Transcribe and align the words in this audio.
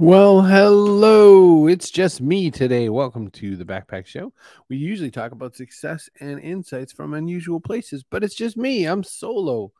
Well, 0.00 0.42
hello. 0.42 1.66
It's 1.66 1.90
just 1.90 2.20
me 2.20 2.52
today. 2.52 2.88
Welcome 2.88 3.32
to 3.32 3.56
the 3.56 3.64
Backpack 3.64 4.06
Show. 4.06 4.32
We 4.68 4.76
usually 4.76 5.10
talk 5.10 5.32
about 5.32 5.56
success 5.56 6.08
and 6.20 6.38
insights 6.38 6.92
from 6.92 7.14
unusual 7.14 7.58
places, 7.58 8.04
but 8.08 8.22
it's 8.22 8.36
just 8.36 8.56
me. 8.56 8.84
I'm 8.84 9.02
solo. 9.02 9.72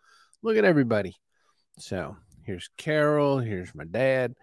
Look 0.42 0.56
at 0.56 0.64
everybody. 0.64 1.14
So 1.78 2.16
here's 2.42 2.68
Carol. 2.76 3.38
Here's 3.38 3.72
my 3.76 3.84
dad. 3.84 4.34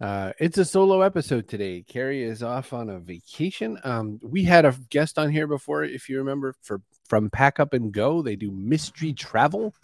Uh, 0.00 0.32
it's 0.40 0.58
a 0.58 0.64
solo 0.64 1.02
episode 1.02 1.46
today. 1.46 1.84
Carrie 1.86 2.24
is 2.24 2.42
off 2.42 2.72
on 2.72 2.90
a 2.90 2.98
vacation. 2.98 3.78
Um, 3.84 4.18
we 4.24 4.42
had 4.42 4.64
a 4.64 4.74
guest 4.90 5.20
on 5.20 5.30
here 5.30 5.46
before, 5.46 5.84
if 5.84 6.08
you 6.08 6.18
remember, 6.18 6.56
for 6.62 6.80
from 7.12 7.28
Pack 7.28 7.60
Up 7.60 7.74
and 7.74 7.92
Go. 7.92 8.22
They 8.22 8.36
do 8.36 8.50
mystery 8.50 9.12
travel 9.12 9.74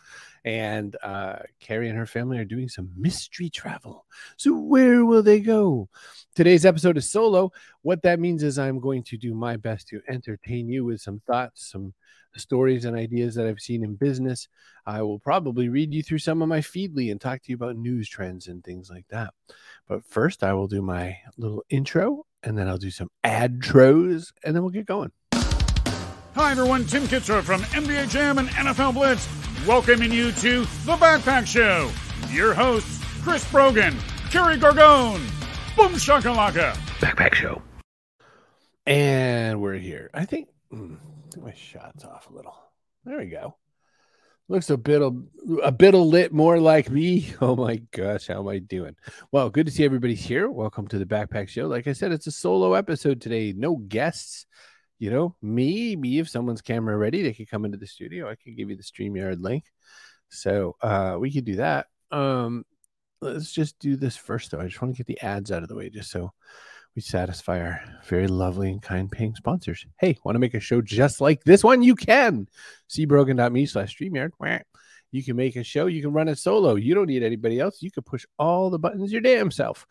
and 0.47 0.97
uh, 1.03 1.41
Carrie 1.61 1.91
and 1.91 1.99
her 1.99 2.07
family 2.07 2.39
are 2.39 2.45
doing 2.47 2.71
some 2.71 2.91
mystery 2.97 3.51
travel. 3.51 4.07
So, 4.39 4.59
where 4.59 5.05
will 5.05 5.23
they 5.23 5.41
go? 5.41 5.91
Today's 6.35 6.65
episode 6.65 6.97
is 6.97 7.11
solo. 7.11 7.53
What 7.83 8.01
that 8.05 8.19
means 8.19 8.43
is 8.43 8.59
I'm 8.59 8.81
going 8.81 9.03
to 9.03 9.19
do 9.19 9.35
my 9.35 9.59
best 9.59 9.89
to 9.89 10.01
entertain 10.09 10.71
you 10.71 10.87
with 10.87 11.03
some 11.03 11.21
thoughts, 11.27 11.71
some 11.71 11.93
stories, 12.35 12.87
and 12.87 12.97
ideas 12.97 13.35
that 13.35 13.47
I've 13.47 13.61
seen 13.61 13.85
in 13.85 13.97
business. 13.97 14.49
I 14.87 15.03
will 15.03 15.19
probably 15.19 15.69
read 15.69 15.93
you 15.93 16.03
through 16.03 16.21
some 16.21 16.41
of 16.41 16.49
my 16.49 16.61
feedly 16.61 17.11
and 17.11 17.21
talk 17.21 17.43
to 17.43 17.51
you 17.51 17.57
about 17.57 17.77
news 17.77 18.09
trends 18.09 18.49
and 18.49 18.65
things 18.65 18.89
like 18.89 19.05
that. 19.11 19.35
But 19.87 20.03
first, 20.03 20.43
I 20.43 20.55
will 20.55 20.67
do 20.67 20.81
my 20.81 21.19
little 21.37 21.63
intro 21.69 22.25
and 22.43 22.57
then 22.57 22.69
I'll 22.69 22.79
do 22.79 22.91
some 22.91 23.11
ad 23.23 23.61
tros 23.61 24.33
and 24.43 24.57
then 24.57 24.63
we'll 24.63 24.73
get 24.73 24.87
going. 24.87 25.13
Hi, 26.35 26.53
everyone. 26.53 26.85
Tim 26.85 27.05
Kitzrow 27.05 27.43
from 27.43 27.63
NBA 27.63 28.11
Jam 28.11 28.39
and 28.39 28.49
NFL 28.51 28.95
Blitz 28.95 29.29
welcoming 29.67 30.13
you 30.13 30.31
to 30.33 30.61
The 30.61 30.97
Backpack 30.97 31.47
Show. 31.47 31.91
Your 32.31 32.55
hosts, 32.55 33.03
Chris 33.23 33.51
Brogan, 33.51 33.97
Kerry 34.31 34.57
Gargone, 34.57 35.21
Boom 35.77 35.93
Shakalaka. 35.95 36.75
Backpack 37.01 37.35
Show. 37.35 37.63
And 38.87 39.61
we're 39.61 39.79
here. 39.79 40.11
I 40.15 40.27
think, 40.27 40.49
mm, 40.73 40.97
I 40.97 41.31
think 41.33 41.45
my 41.45 41.55
shot's 41.55 42.05
off 42.05 42.31
a 42.31 42.35
little. 42.35 42.55
There 43.05 43.19
we 43.19 43.27
go. 43.27 43.57
Looks 44.49 44.71
a 44.71 44.77
bit 44.77 45.03
a 45.03 45.73
bit 45.73 45.95
a 45.95 45.99
lit 45.99 46.33
more 46.33 46.61
like 46.61 46.91
me. 46.91 47.33
Oh 47.41 47.57
my 47.57 47.77
gosh, 47.91 48.29
how 48.29 48.41
am 48.41 48.49
I 48.49 48.59
doing? 48.59 48.97
Well, 49.33 49.51
good 49.51 49.67
to 49.67 49.73
see 49.73 49.85
everybody's 49.85 50.25
here. 50.25 50.49
Welcome 50.51 50.89
to 50.89 50.99
the 50.99 51.05
Backpack 51.05 51.49
Show. 51.49 51.67
Like 51.67 51.87
I 51.87 51.93
said, 51.93 52.13
it's 52.13 52.27
a 52.27 52.33
solo 52.33 52.75
episode 52.75 53.21
today. 53.21 53.53
No 53.57 53.77
guests 53.77 54.47
you 54.99 55.11
know, 55.11 55.37
maybe 55.41 56.19
if 56.19 56.29
someone's 56.29 56.63
camera 56.63 56.97
ready, 56.97 57.23
they 57.23 57.33
could 57.33 57.51
come 57.51 57.65
into 57.65 57.79
the 57.79 57.87
studio. 57.87 58.29
I 58.29 58.35
could 58.35 58.57
give 58.57 58.71
you 58.71 58.77
the 58.77 58.83
StreamYard 58.83 59.41
link. 59.41 59.65
So 60.29 60.77
uh, 60.83 61.17
we 61.19 61.33
could 61.33 61.45
do 61.45 61.57
that. 61.57 61.87
Um, 62.11 62.65
let's 63.21 63.53
just 63.53 63.79
do 63.79 63.97
this 63.97 64.17
first, 64.17 64.51
though. 64.51 64.61
I 64.61 64.67
just 64.67 64.81
want 64.83 64.95
to 64.95 64.99
get 64.99 65.07
the 65.07 65.21
ads 65.25 65.53
out 65.53 65.63
of 65.63 65.69
the 65.69 65.77
way 65.77 65.91
just 65.91 66.11
so 66.11 66.33
we 66.95 67.03
satisfy 67.03 67.61
our 67.61 67.81
very 68.07 68.27
lovely 68.27 68.71
and 68.71 68.83
kind 68.83 69.11
paying 69.11 69.35
sponsors. 69.37 69.87
Hey, 70.01 70.19
want 70.25 70.35
to 70.35 70.41
make 70.41 70.55
a 70.55 70.61
show 70.61 70.83
just 70.83 71.21
like 71.21 71.45
this 71.45 71.63
one? 71.63 71.83
You 71.83 71.95
can. 71.95 72.49
cbrogan.me 72.91 73.67
slash 73.67 73.97
StreamYard. 73.97 74.63
You 75.13 75.23
can 75.23 75.37
make 75.37 75.57
a 75.57 75.63
show. 75.63 75.87
You 75.87 76.03
can 76.03 76.13
run 76.13 76.29
it 76.29 76.39
solo. 76.39 76.75
You 76.75 76.95
don't 76.95 77.07
need 77.07 77.23
anybody 77.23 77.61
else. 77.61 77.83
You 77.83 77.91
can 77.91 78.03
push 78.03 78.27
all 78.39 78.69
the 78.69 78.79
buttons 78.79 79.13
your 79.13 79.21
damn 79.21 79.51
self. 79.51 79.87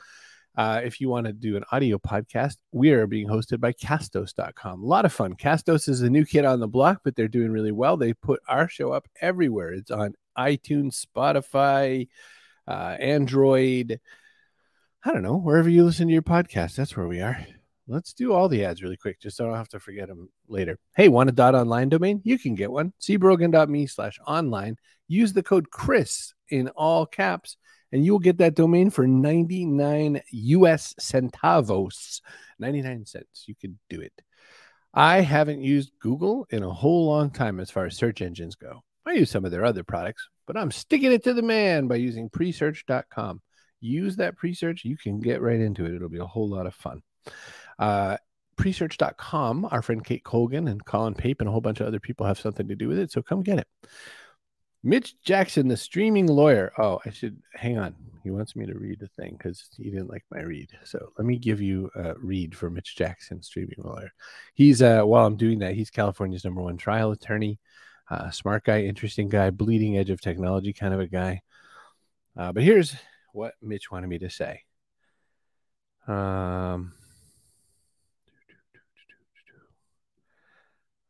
Uh, 0.57 0.81
if 0.83 0.99
you 0.99 1.07
want 1.07 1.27
to 1.27 1.33
do 1.33 1.55
an 1.55 1.63
audio 1.71 1.99
podcast, 1.99 2.57
we 2.71 2.89
are 2.89 3.05
being 3.05 3.27
hosted 3.27 3.59
by 3.59 3.71
Castos.com. 3.71 4.81
A 4.81 4.85
lot 4.85 5.05
of 5.05 5.13
fun. 5.13 5.35
Castos 5.35 5.87
is 5.87 6.01
a 6.01 6.09
new 6.09 6.25
kid 6.25 6.45
on 6.45 6.59
the 6.59 6.67
block, 6.67 7.01
but 7.03 7.15
they're 7.15 7.27
doing 7.27 7.51
really 7.51 7.71
well. 7.71 7.95
They 7.95 8.13
put 8.13 8.41
our 8.47 8.67
show 8.67 8.91
up 8.91 9.07
everywhere. 9.21 9.73
It's 9.73 9.91
on 9.91 10.15
iTunes, 10.35 11.05
Spotify, 11.05 12.07
uh, 12.67 12.97
Android. 12.99 13.99
I 15.05 15.13
don't 15.13 15.21
know, 15.21 15.37
wherever 15.37 15.69
you 15.69 15.85
listen 15.85 16.07
to 16.07 16.13
your 16.13 16.23
podcast, 16.23 16.75
that's 16.75 16.97
where 16.97 17.07
we 17.07 17.21
are. 17.21 17.45
Let's 17.87 18.13
do 18.13 18.33
all 18.33 18.49
the 18.49 18.65
ads 18.65 18.81
really 18.81 18.97
quick, 18.97 19.21
just 19.21 19.37
so 19.37 19.45
I 19.45 19.49
don't 19.49 19.57
have 19.57 19.69
to 19.69 19.79
forget 19.79 20.07
them 20.07 20.29
later. 20.49 20.79
Hey, 20.95 21.07
want 21.07 21.29
a 21.29 21.33
dot 21.33 21.53
online 21.53 21.87
domain? 21.87 22.19
You 22.25 22.39
can 22.39 22.55
get 22.55 22.71
one. 22.71 22.93
cbrogan.me 22.99 23.85
slash 23.85 24.19
online. 24.25 24.75
Use 25.07 25.33
the 25.33 25.43
code 25.43 25.69
Chris 25.69 26.33
in 26.49 26.69
all 26.69 27.05
caps 27.05 27.57
and 27.91 28.03
you 28.03 28.11
will 28.11 28.19
get 28.19 28.37
that 28.39 28.55
domain 28.55 28.89
for 28.89 29.07
99 29.07 30.21
US 30.31 30.93
centavos, 30.99 32.21
99 32.59 33.05
cents. 33.05 33.45
You 33.47 33.55
could 33.55 33.77
do 33.89 34.01
it. 34.01 34.13
I 34.93 35.21
haven't 35.21 35.61
used 35.61 35.91
Google 35.99 36.47
in 36.49 36.63
a 36.63 36.73
whole 36.73 37.05
long 37.05 37.29
time 37.29 37.59
as 37.59 37.69
far 37.69 37.85
as 37.85 37.95
search 37.95 38.21
engines 38.21 38.55
go. 38.55 38.83
I 39.05 39.13
use 39.13 39.29
some 39.29 39.45
of 39.45 39.51
their 39.51 39.63
other 39.63 39.83
products, 39.83 40.27
but 40.47 40.57
I'm 40.57 40.71
sticking 40.71 41.11
it 41.11 41.23
to 41.25 41.33
the 41.33 41.41
man 41.41 41.87
by 41.87 41.95
using 41.95 42.29
presearch.com. 42.29 43.41
Use 43.79 44.15
that 44.15 44.37
presearch, 44.37 44.83
you 44.83 44.97
can 44.97 45.19
get 45.19 45.41
right 45.41 45.59
into 45.59 45.85
it. 45.85 45.93
It'll 45.93 46.09
be 46.09 46.17
a 46.17 46.25
whole 46.25 46.49
lot 46.49 46.65
of 46.65 46.73
fun. 46.73 47.03
Uh, 47.77 48.17
presearch.com, 48.57 49.67
our 49.69 49.81
friend 49.81 50.03
Kate 50.03 50.23
Colgan 50.23 50.67
and 50.67 50.83
Colin 50.83 51.13
Pape 51.13 51.41
and 51.41 51.47
a 51.47 51.51
whole 51.51 51.61
bunch 51.61 51.79
of 51.79 51.87
other 51.87 51.99
people 51.99 52.25
have 52.25 52.39
something 52.39 52.67
to 52.67 52.75
do 52.75 52.87
with 52.87 52.97
it. 52.97 53.11
So 53.11 53.21
come 53.21 53.43
get 53.43 53.59
it. 53.59 53.67
Mitch 54.83 55.19
Jackson, 55.21 55.67
the 55.67 55.77
streaming 55.77 56.27
lawyer. 56.27 56.71
Oh, 56.77 56.99
I 57.05 57.09
should 57.09 57.41
hang 57.53 57.77
on. 57.77 57.95
He 58.23 58.31
wants 58.31 58.55
me 58.55 58.65
to 58.65 58.77
read 58.77 58.99
the 58.99 59.07
thing 59.07 59.35
because 59.37 59.69
he 59.77 59.85
didn't 59.85 60.09
like 60.09 60.25
my 60.31 60.41
read. 60.41 60.69
So 60.83 61.11
let 61.17 61.25
me 61.25 61.37
give 61.37 61.61
you 61.61 61.89
a 61.95 62.13
read 62.15 62.55
for 62.55 62.69
Mitch 62.69 62.95
Jackson, 62.95 63.41
streaming 63.41 63.77
lawyer. 63.79 64.11
He's 64.53 64.81
uh 64.81 65.03
while 65.03 65.25
I'm 65.25 65.37
doing 65.37 65.59
that, 65.59 65.75
he's 65.75 65.89
California's 65.89 66.43
number 66.43 66.61
one 66.61 66.77
trial 66.77 67.11
attorney. 67.11 67.59
Uh, 68.09 68.29
smart 68.31 68.63
guy, 68.63 68.81
interesting 68.83 69.27
guy, 69.27 69.49
bleeding 69.49 69.97
edge 69.97 70.09
of 70.09 70.21
technology 70.21 70.71
kind 70.71 70.93
of 70.93 70.99
a 70.99 71.07
guy. 71.07 71.41
Uh, 72.37 72.51
but 72.53 72.63
here's 72.63 72.95
what 73.33 73.53
Mitch 73.61 73.91
wanted 73.91 74.07
me 74.07 74.19
to 74.19 74.29
say. 74.29 74.63
Um, 76.07 76.93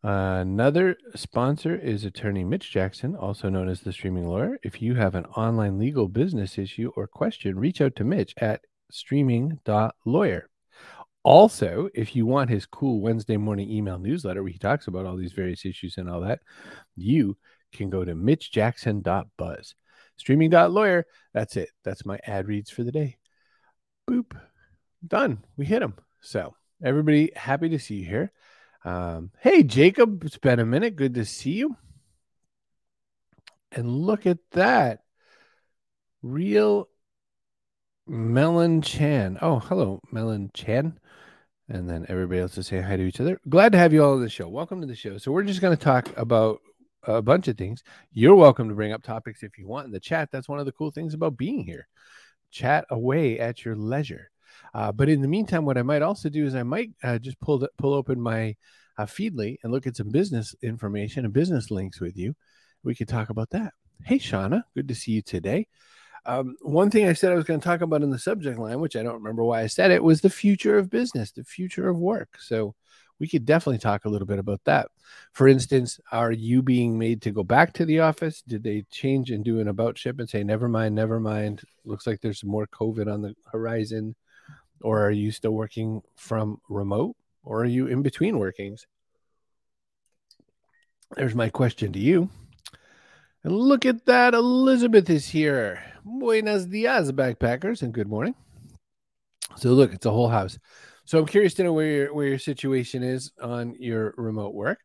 another 0.03 0.97
sponsor 1.16 1.75
is 1.75 2.06
attorney 2.06 2.44
Mitch 2.44 2.72
Jackson, 2.72 3.16
also 3.16 3.50
known 3.50 3.69
as 3.69 3.81
the 3.81 3.94
streaming 3.94 4.28
lawyer. 4.28 4.59
If 4.63 4.81
you 4.81 4.96
have 4.96 5.16
an 5.16 5.25
online 5.25 5.80
legal 5.80 6.08
business 6.08 6.58
issue 6.58 6.91
or 6.96 7.08
question, 7.08 7.59
reach 7.59 7.81
out 7.81 7.96
to 7.97 8.03
Mitch 8.03 8.34
at 8.38 8.62
streaming.lawyer. 8.91 10.50
Also, 11.24 11.90
if 11.94 12.16
you 12.16 12.25
want 12.25 12.50
his 12.50 12.66
cool 12.66 13.02
Wednesday 13.02 13.35
morning 13.35 13.69
email 13.69 14.00
newsletter 14.00 14.41
where 14.41 14.52
he 14.52 14.58
talks 14.58 14.88
about 14.88 15.06
all 15.06 15.18
these 15.18 15.34
various 15.34 15.66
issues 15.66 15.97
and 15.97 16.09
all 16.09 16.22
that, 16.22 16.40
you 16.96 17.35
can 17.74 17.90
go 17.90 18.06
to 18.06 18.16
mitchjackson.buzz. 18.16 19.75
Streaming.lawyer. 20.16 21.06
That's 21.34 21.58
it. 21.58 21.69
That's 21.84 22.06
my 22.06 22.19
ad 22.25 22.47
reads 22.47 22.69
for 22.69 22.84
the 22.84 22.91
day. 22.91 23.18
Boop. 24.09 24.38
Done. 25.06 25.44
We 25.58 25.66
hit 25.66 25.81
them. 25.81 25.96
So, 26.22 26.56
everybody, 26.84 27.31
happy 27.35 27.69
to 27.69 27.79
see 27.79 27.96
you 27.96 28.06
here. 28.06 28.31
Um, 28.87 29.31
hey, 29.41 29.63
Jacob, 29.63 30.23
it's 30.23 30.37
been 30.37 30.61
a 30.61 30.65
minute. 30.65 30.95
Good 30.95 31.15
to 31.15 31.25
see 31.25 31.51
you. 31.51 31.75
And 33.69 33.89
look 33.89 34.25
at 34.25 34.37
that. 34.51 35.01
Real 36.21 36.87
Melon 38.07 38.81
Chan. 38.81 39.39
Oh, 39.41 39.59
hello, 39.59 39.99
Melon 40.09 40.51
Chan. 40.53 40.97
And 41.67 41.89
then 41.89 42.05
everybody 42.07 42.39
else 42.39 42.57
is 42.57 42.67
saying 42.67 42.83
hi 42.83 42.95
to 42.95 43.03
each 43.03 43.19
other. 43.19 43.41
Glad 43.49 43.73
to 43.73 43.77
have 43.77 43.91
you 43.91 44.05
all 44.05 44.13
on 44.13 44.21
the 44.21 44.29
show. 44.29 44.47
Welcome 44.47 44.79
to 44.79 44.87
the 44.87 44.95
show. 44.95 45.17
So, 45.17 45.33
we're 45.33 45.43
just 45.43 45.59
going 45.59 45.75
to 45.75 45.83
talk 45.83 46.07
about 46.15 46.61
a 47.03 47.21
bunch 47.21 47.49
of 47.49 47.57
things. 47.57 47.83
You're 48.13 48.35
welcome 48.35 48.69
to 48.69 48.75
bring 48.75 48.93
up 48.93 49.03
topics 49.03 49.43
if 49.43 49.57
you 49.57 49.67
want 49.67 49.87
in 49.87 49.91
the 49.91 49.99
chat. 49.99 50.29
That's 50.31 50.47
one 50.47 50.59
of 50.59 50.65
the 50.65 50.71
cool 50.71 50.91
things 50.91 51.13
about 51.13 51.35
being 51.35 51.65
here. 51.65 51.89
Chat 52.51 52.85
away 52.89 53.37
at 53.37 53.65
your 53.65 53.75
leisure. 53.75 54.31
Uh, 54.77 54.91
but 54.91 55.09
in 55.09 55.23
the 55.23 55.27
meantime, 55.27 55.65
what 55.65 55.77
I 55.77 55.81
might 55.81 56.03
also 56.03 56.29
do 56.29 56.45
is 56.45 56.53
I 56.53 56.61
might 56.61 56.91
uh, 57.03 57.17
just 57.17 57.39
pull 57.39 57.57
the, 57.57 57.69
pull 57.79 57.95
open 57.95 58.21
my 58.21 58.55
uh, 58.99 59.05
Feedly 59.05 59.57
and 59.63 59.71
look 59.71 59.88
at 59.88 59.95
some 59.95 60.09
business 60.09 60.53
information 60.61 61.25
and 61.25 61.33
business 61.33 61.71
links 61.71 61.99
with 61.99 62.15
you. 62.15 62.35
We 62.83 62.93
could 62.93 63.07
talk 63.07 63.31
about 63.31 63.49
that. 63.49 63.73
Hey, 64.03 64.19
Shauna, 64.19 64.61
good 64.75 64.87
to 64.89 64.93
see 64.93 65.13
you 65.13 65.23
today. 65.23 65.67
Um, 66.27 66.57
one 66.61 66.91
thing 66.91 67.07
I 67.07 67.13
said 67.13 67.31
I 67.31 67.35
was 67.35 67.45
going 67.45 67.59
to 67.59 67.63
talk 67.63 67.81
about 67.81 68.03
in 68.03 68.11
the 68.11 68.19
subject 68.19 68.59
line, 68.59 68.79
which 68.79 68.95
I 68.95 69.01
don't 69.01 69.16
remember 69.16 69.43
why 69.43 69.61
I 69.61 69.67
said 69.67 69.90
it, 69.90 70.03
was 70.03 70.22
the 70.22 70.29
future 70.29 70.78
of 70.78 70.91
business, 70.91 71.31
the 71.31 71.43
future 71.43 71.90
of 71.90 71.97
work. 71.97 72.37
So 72.40 72.75
we 73.19 73.28
could 73.28 73.46
definitely 73.46 73.79
talk 73.79 74.05
a 74.05 74.09
little 74.09 74.28
bit 74.28 74.37
about 74.37 74.61
that. 74.66 74.90
For 75.34 75.47
instance, 75.47 75.99
are 76.11 76.31
you 76.31 76.61
being 76.61 76.99
made 76.99 77.23
to 77.23 77.31
go 77.31 77.43
back 77.43 77.73
to 77.73 77.85
the 77.85 78.02
office? 78.02 78.43
Did 78.43 78.61
they 78.61 78.85
change 78.91 79.31
and 79.31 79.43
do 79.43 79.59
an 79.59 79.69
about 79.69 79.97
ship 79.97 80.19
and 80.19 80.29
say, 80.29 80.43
never 80.43 80.69
mind, 80.69 80.93
never 80.93 81.19
mind? 81.19 81.63
Looks 81.84 82.05
like 82.05 82.22
there's 82.22 82.43
more 82.43 82.67
COVID 82.67 83.11
on 83.11 83.23
the 83.23 83.34
horizon. 83.52 84.16
Or 84.82 85.06
are 85.06 85.12
you 85.12 85.32
still 85.32 85.52
working 85.52 86.02
from 86.16 86.62
remote? 86.70 87.16
Or 87.44 87.62
are 87.62 87.66
you 87.66 87.88
in 87.88 88.02
between 88.02 88.40
workings? 88.40 88.85
There's 91.16 91.35
my 91.35 91.50
question 91.50 91.94
to 91.94 92.00
you. 92.00 92.29
And 93.44 93.56
look 93.56 93.85
at 93.85 94.06
that. 94.06 94.34
Elizabeth 94.34 95.09
is 95.09 95.29
here. 95.29 95.82
Buenos 96.03 96.66
dias, 96.66 97.12
backpackers, 97.12 97.82
and 97.82 97.94
good 97.94 98.09
morning. 98.09 98.35
So, 99.56 99.70
look, 99.70 99.94
it's 99.94 100.06
a 100.06 100.12
whole 100.12 100.28
house. 100.28 100.59
So, 101.06 101.18
I'm 101.18 101.26
curious 101.26 101.53
to 101.56 101.64
know 101.64 101.74
where 101.74 101.85
your, 101.85 102.14
where 102.14 102.28
your 102.28 102.40
situation 102.40 103.03
is 103.03 103.32
on 103.41 103.76
your 103.79 104.14
remote 104.18 104.53
work. 104.53 104.79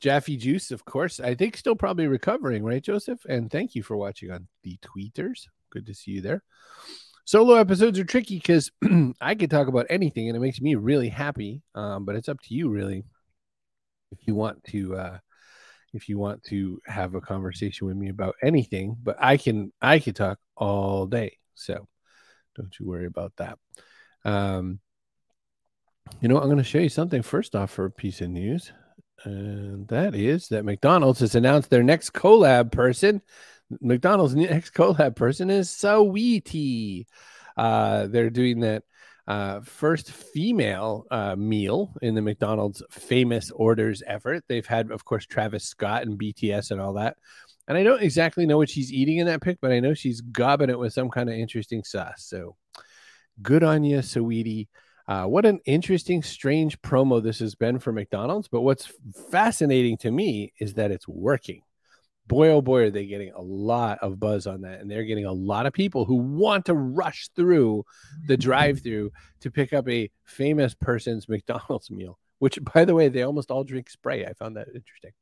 Jaffe 0.00 0.36
Juice, 0.36 0.70
of 0.70 0.84
course, 0.84 1.18
I 1.20 1.34
think 1.34 1.56
still 1.56 1.74
probably 1.74 2.06
recovering, 2.06 2.64
right, 2.64 2.82
Joseph? 2.82 3.24
And 3.28 3.50
thank 3.50 3.74
you 3.74 3.82
for 3.82 3.96
watching 3.96 4.30
on 4.30 4.46
the 4.62 4.78
tweeters. 4.78 5.46
Good 5.70 5.86
to 5.86 5.94
see 5.94 6.12
you 6.12 6.20
there. 6.20 6.42
Solo 7.28 7.56
episodes 7.56 7.98
are 7.98 8.06
tricky 8.06 8.36
because 8.36 8.70
I 9.20 9.34
could 9.34 9.50
talk 9.50 9.68
about 9.68 9.84
anything 9.90 10.28
and 10.28 10.36
it 10.38 10.40
makes 10.40 10.62
me 10.62 10.76
really 10.76 11.10
happy. 11.10 11.60
Um, 11.74 12.06
but 12.06 12.16
it's 12.16 12.30
up 12.30 12.40
to 12.44 12.54
you, 12.54 12.70
really, 12.70 13.04
if 14.10 14.26
you 14.26 14.34
want 14.34 14.64
to. 14.68 14.96
Uh, 14.96 15.18
if 15.92 16.08
you 16.08 16.18
want 16.18 16.42
to 16.44 16.80
have 16.86 17.14
a 17.14 17.20
conversation 17.20 17.86
with 17.86 17.98
me 17.98 18.08
about 18.08 18.36
anything, 18.42 18.96
but 19.02 19.18
I 19.20 19.36
can 19.36 19.74
I 19.82 19.98
can 19.98 20.14
talk 20.14 20.38
all 20.56 21.04
day. 21.04 21.36
So 21.54 21.86
don't 22.56 22.74
you 22.80 22.86
worry 22.86 23.04
about 23.04 23.34
that. 23.36 23.58
Um, 24.24 24.80
you 26.22 26.28
know, 26.28 26.38
I'm 26.38 26.46
going 26.46 26.56
to 26.56 26.64
show 26.64 26.78
you 26.78 26.88
something 26.88 27.20
first 27.20 27.54
off 27.54 27.70
for 27.70 27.84
a 27.84 27.90
piece 27.90 28.22
of 28.22 28.30
news. 28.30 28.72
And 29.24 29.86
that 29.88 30.14
is 30.14 30.48
that 30.48 30.64
McDonald's 30.64 31.20
has 31.20 31.34
announced 31.34 31.68
their 31.68 31.82
next 31.82 32.14
collab 32.14 32.72
person. 32.72 33.20
McDonald's 33.80 34.34
next 34.34 34.74
collab 34.74 35.16
person 35.16 35.50
is 35.50 35.68
Saweetie. 35.68 37.06
Uh, 37.56 38.06
they're 38.06 38.30
doing 38.30 38.60
that 38.60 38.84
uh, 39.26 39.60
first 39.60 40.10
female 40.10 41.06
uh, 41.10 41.36
meal 41.36 41.94
in 42.00 42.14
the 42.14 42.22
McDonald's 42.22 42.82
famous 42.90 43.50
orders 43.50 44.02
effort. 44.06 44.42
They've 44.48 44.66
had, 44.66 44.90
of 44.90 45.04
course, 45.04 45.26
Travis 45.26 45.64
Scott 45.64 46.02
and 46.02 46.18
BTS 46.18 46.70
and 46.70 46.80
all 46.80 46.94
that. 46.94 47.16
And 47.66 47.76
I 47.76 47.82
don't 47.82 48.00
exactly 48.00 48.46
know 48.46 48.56
what 48.56 48.70
she's 48.70 48.90
eating 48.90 49.18
in 49.18 49.26
that 49.26 49.42
pic, 49.42 49.58
but 49.60 49.70
I 49.70 49.80
know 49.80 49.92
she's 49.92 50.22
gobbing 50.22 50.70
it 50.70 50.78
with 50.78 50.94
some 50.94 51.10
kind 51.10 51.28
of 51.28 51.34
interesting 51.34 51.84
sauce. 51.84 52.24
So 52.24 52.56
good 53.42 53.62
on 53.62 53.84
you, 53.84 53.98
Saweetie. 53.98 54.68
Uh, 55.06 55.24
what 55.24 55.44
an 55.44 55.60
interesting, 55.66 56.22
strange 56.22 56.80
promo 56.80 57.22
this 57.22 57.38
has 57.40 57.54
been 57.54 57.78
for 57.78 57.92
McDonald's. 57.92 58.48
But 58.48 58.62
what's 58.62 58.90
fascinating 59.30 59.98
to 59.98 60.10
me 60.10 60.54
is 60.58 60.74
that 60.74 60.90
it's 60.90 61.06
working. 61.06 61.60
Boy, 62.28 62.50
oh 62.50 62.60
boy, 62.60 62.84
are 62.84 62.90
they 62.90 63.06
getting 63.06 63.32
a 63.32 63.40
lot 63.40 63.98
of 64.02 64.20
buzz 64.20 64.46
on 64.46 64.60
that. 64.60 64.80
And 64.80 64.90
they're 64.90 65.04
getting 65.04 65.24
a 65.24 65.32
lot 65.32 65.64
of 65.64 65.72
people 65.72 66.04
who 66.04 66.16
want 66.16 66.66
to 66.66 66.74
rush 66.74 67.30
through 67.34 67.84
the 68.26 68.36
drive 68.36 68.82
through 68.82 69.12
to 69.40 69.50
pick 69.50 69.72
up 69.72 69.88
a 69.88 70.10
famous 70.24 70.74
person's 70.74 71.28
McDonald's 71.28 71.90
meal, 71.90 72.18
which, 72.38 72.58
by 72.74 72.84
the 72.84 72.94
way, 72.94 73.08
they 73.08 73.22
almost 73.22 73.50
all 73.50 73.64
drink 73.64 73.88
spray. 73.88 74.26
I 74.26 74.34
found 74.34 74.56
that 74.56 74.68
interesting. 74.68 75.12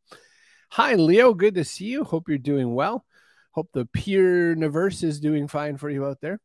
Hi, 0.70 0.94
Leo. 0.94 1.32
Good 1.32 1.54
to 1.54 1.64
see 1.64 1.84
you. 1.84 2.02
Hope 2.02 2.28
you're 2.28 2.38
doing 2.38 2.74
well. 2.74 3.04
Hope 3.52 3.70
the 3.72 3.86
peer 3.86 4.50
universe 4.50 5.04
is 5.04 5.20
doing 5.20 5.46
fine 5.46 5.76
for 5.76 5.88
you 5.88 6.04
out 6.04 6.20
there. 6.20 6.40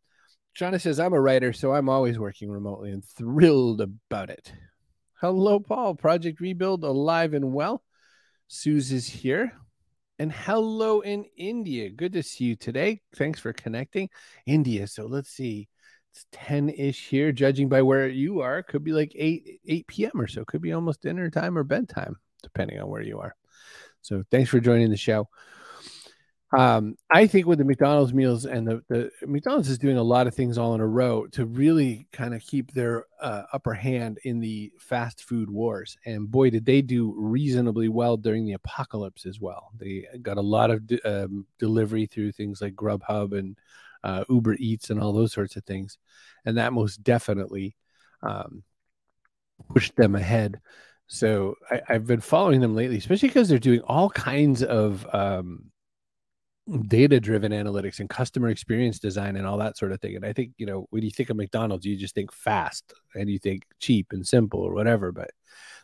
Shauna 0.55 0.79
says, 0.79 0.99
I'm 0.99 1.13
a 1.13 1.19
writer, 1.19 1.53
so 1.53 1.73
I'm 1.73 1.89
always 1.89 2.19
working 2.19 2.51
remotely 2.51 2.91
and 2.91 3.03
thrilled 3.03 3.81
about 3.81 4.29
it. 4.29 4.53
Hello, 5.19 5.59
Paul. 5.59 5.95
Project 5.95 6.39
Rebuild 6.39 6.83
alive 6.83 7.33
and 7.33 7.51
well. 7.51 7.83
Suze 8.47 8.91
is 8.91 9.07
here. 9.07 9.53
And 10.21 10.31
hello 10.31 10.99
in 10.99 11.25
India. 11.35 11.89
Good 11.89 12.13
to 12.13 12.21
see 12.21 12.43
you 12.43 12.55
today. 12.55 13.01
Thanks 13.15 13.39
for 13.39 13.53
connecting. 13.53 14.07
India. 14.45 14.85
So 14.85 15.07
let's 15.07 15.31
see. 15.31 15.67
It's 16.11 16.27
10 16.31 16.69
ish 16.69 17.07
here, 17.07 17.31
judging 17.31 17.69
by 17.69 17.81
where 17.81 18.07
you 18.07 18.41
are. 18.41 18.61
Could 18.61 18.83
be 18.83 18.93
like 18.93 19.13
8 19.15 19.61
8 19.65 19.87
p.m. 19.87 20.11
or 20.13 20.27
so. 20.27 20.45
Could 20.45 20.61
be 20.61 20.73
almost 20.73 21.01
dinner 21.01 21.31
time 21.31 21.57
or 21.57 21.63
bedtime, 21.63 22.17
depending 22.43 22.79
on 22.79 22.87
where 22.87 23.01
you 23.01 23.17
are. 23.17 23.35
So 24.01 24.21
thanks 24.29 24.51
for 24.51 24.59
joining 24.59 24.91
the 24.91 24.95
show. 24.95 25.27
Um, 26.57 26.97
I 27.09 27.27
think 27.27 27.47
with 27.47 27.59
the 27.59 27.65
McDonald's 27.65 28.13
meals 28.13 28.45
and 28.45 28.67
the, 28.67 28.83
the 28.89 29.09
McDonald's 29.25 29.69
is 29.69 29.77
doing 29.77 29.97
a 29.97 30.03
lot 30.03 30.27
of 30.27 30.35
things 30.35 30.57
all 30.57 30.75
in 30.75 30.81
a 30.81 30.87
row 30.87 31.25
to 31.27 31.45
really 31.45 32.07
kind 32.11 32.33
of 32.33 32.41
keep 32.41 32.73
their 32.73 33.05
uh, 33.21 33.43
upper 33.53 33.73
hand 33.73 34.19
in 34.25 34.41
the 34.41 34.73
fast 34.77 35.23
food 35.23 35.49
wars. 35.49 35.97
And 36.05 36.29
boy, 36.29 36.49
did 36.49 36.65
they 36.65 36.81
do 36.81 37.13
reasonably 37.17 37.87
well 37.87 38.17
during 38.17 38.45
the 38.45 38.53
apocalypse 38.53 39.25
as 39.25 39.39
well. 39.39 39.71
They 39.77 40.05
got 40.21 40.37
a 40.37 40.41
lot 40.41 40.71
of 40.71 40.83
um, 41.05 41.47
delivery 41.57 42.05
through 42.05 42.33
things 42.33 42.61
like 42.61 42.75
Grubhub 42.75 43.37
and 43.37 43.57
uh, 44.03 44.25
Uber 44.27 44.55
Eats 44.55 44.89
and 44.89 44.99
all 44.99 45.13
those 45.13 45.31
sorts 45.31 45.55
of 45.55 45.63
things. 45.63 45.97
And 46.43 46.57
that 46.57 46.73
most 46.73 47.01
definitely 47.01 47.77
um, 48.23 48.63
pushed 49.73 49.95
them 49.95 50.15
ahead. 50.15 50.59
So 51.07 51.55
I, 51.69 51.81
have 51.93 52.07
been 52.07 52.21
following 52.21 52.59
them 52.59 52.75
lately, 52.75 52.97
especially 52.97 53.29
because 53.29 53.47
they're 53.47 53.59
doing 53.59 53.81
all 53.81 54.09
kinds 54.09 54.63
of 54.63 55.05
um, 55.13 55.71
data 56.87 57.19
driven 57.19 57.51
analytics 57.51 57.99
and 57.99 58.09
customer 58.09 58.47
experience 58.49 58.99
design 58.99 59.35
and 59.35 59.45
all 59.45 59.57
that 59.57 59.77
sort 59.77 59.91
of 59.91 59.99
thing. 59.99 60.15
And 60.15 60.25
I 60.25 60.33
think, 60.33 60.51
you 60.57 60.65
know, 60.65 60.87
when 60.89 61.03
you 61.03 61.11
think 61.11 61.29
of 61.29 61.37
McDonald's, 61.37 61.85
you 61.85 61.97
just 61.97 62.15
think 62.15 62.31
fast 62.31 62.93
and 63.15 63.29
you 63.29 63.39
think 63.39 63.63
cheap 63.79 64.07
and 64.11 64.25
simple 64.25 64.61
or 64.61 64.73
whatever, 64.73 65.11
but 65.11 65.31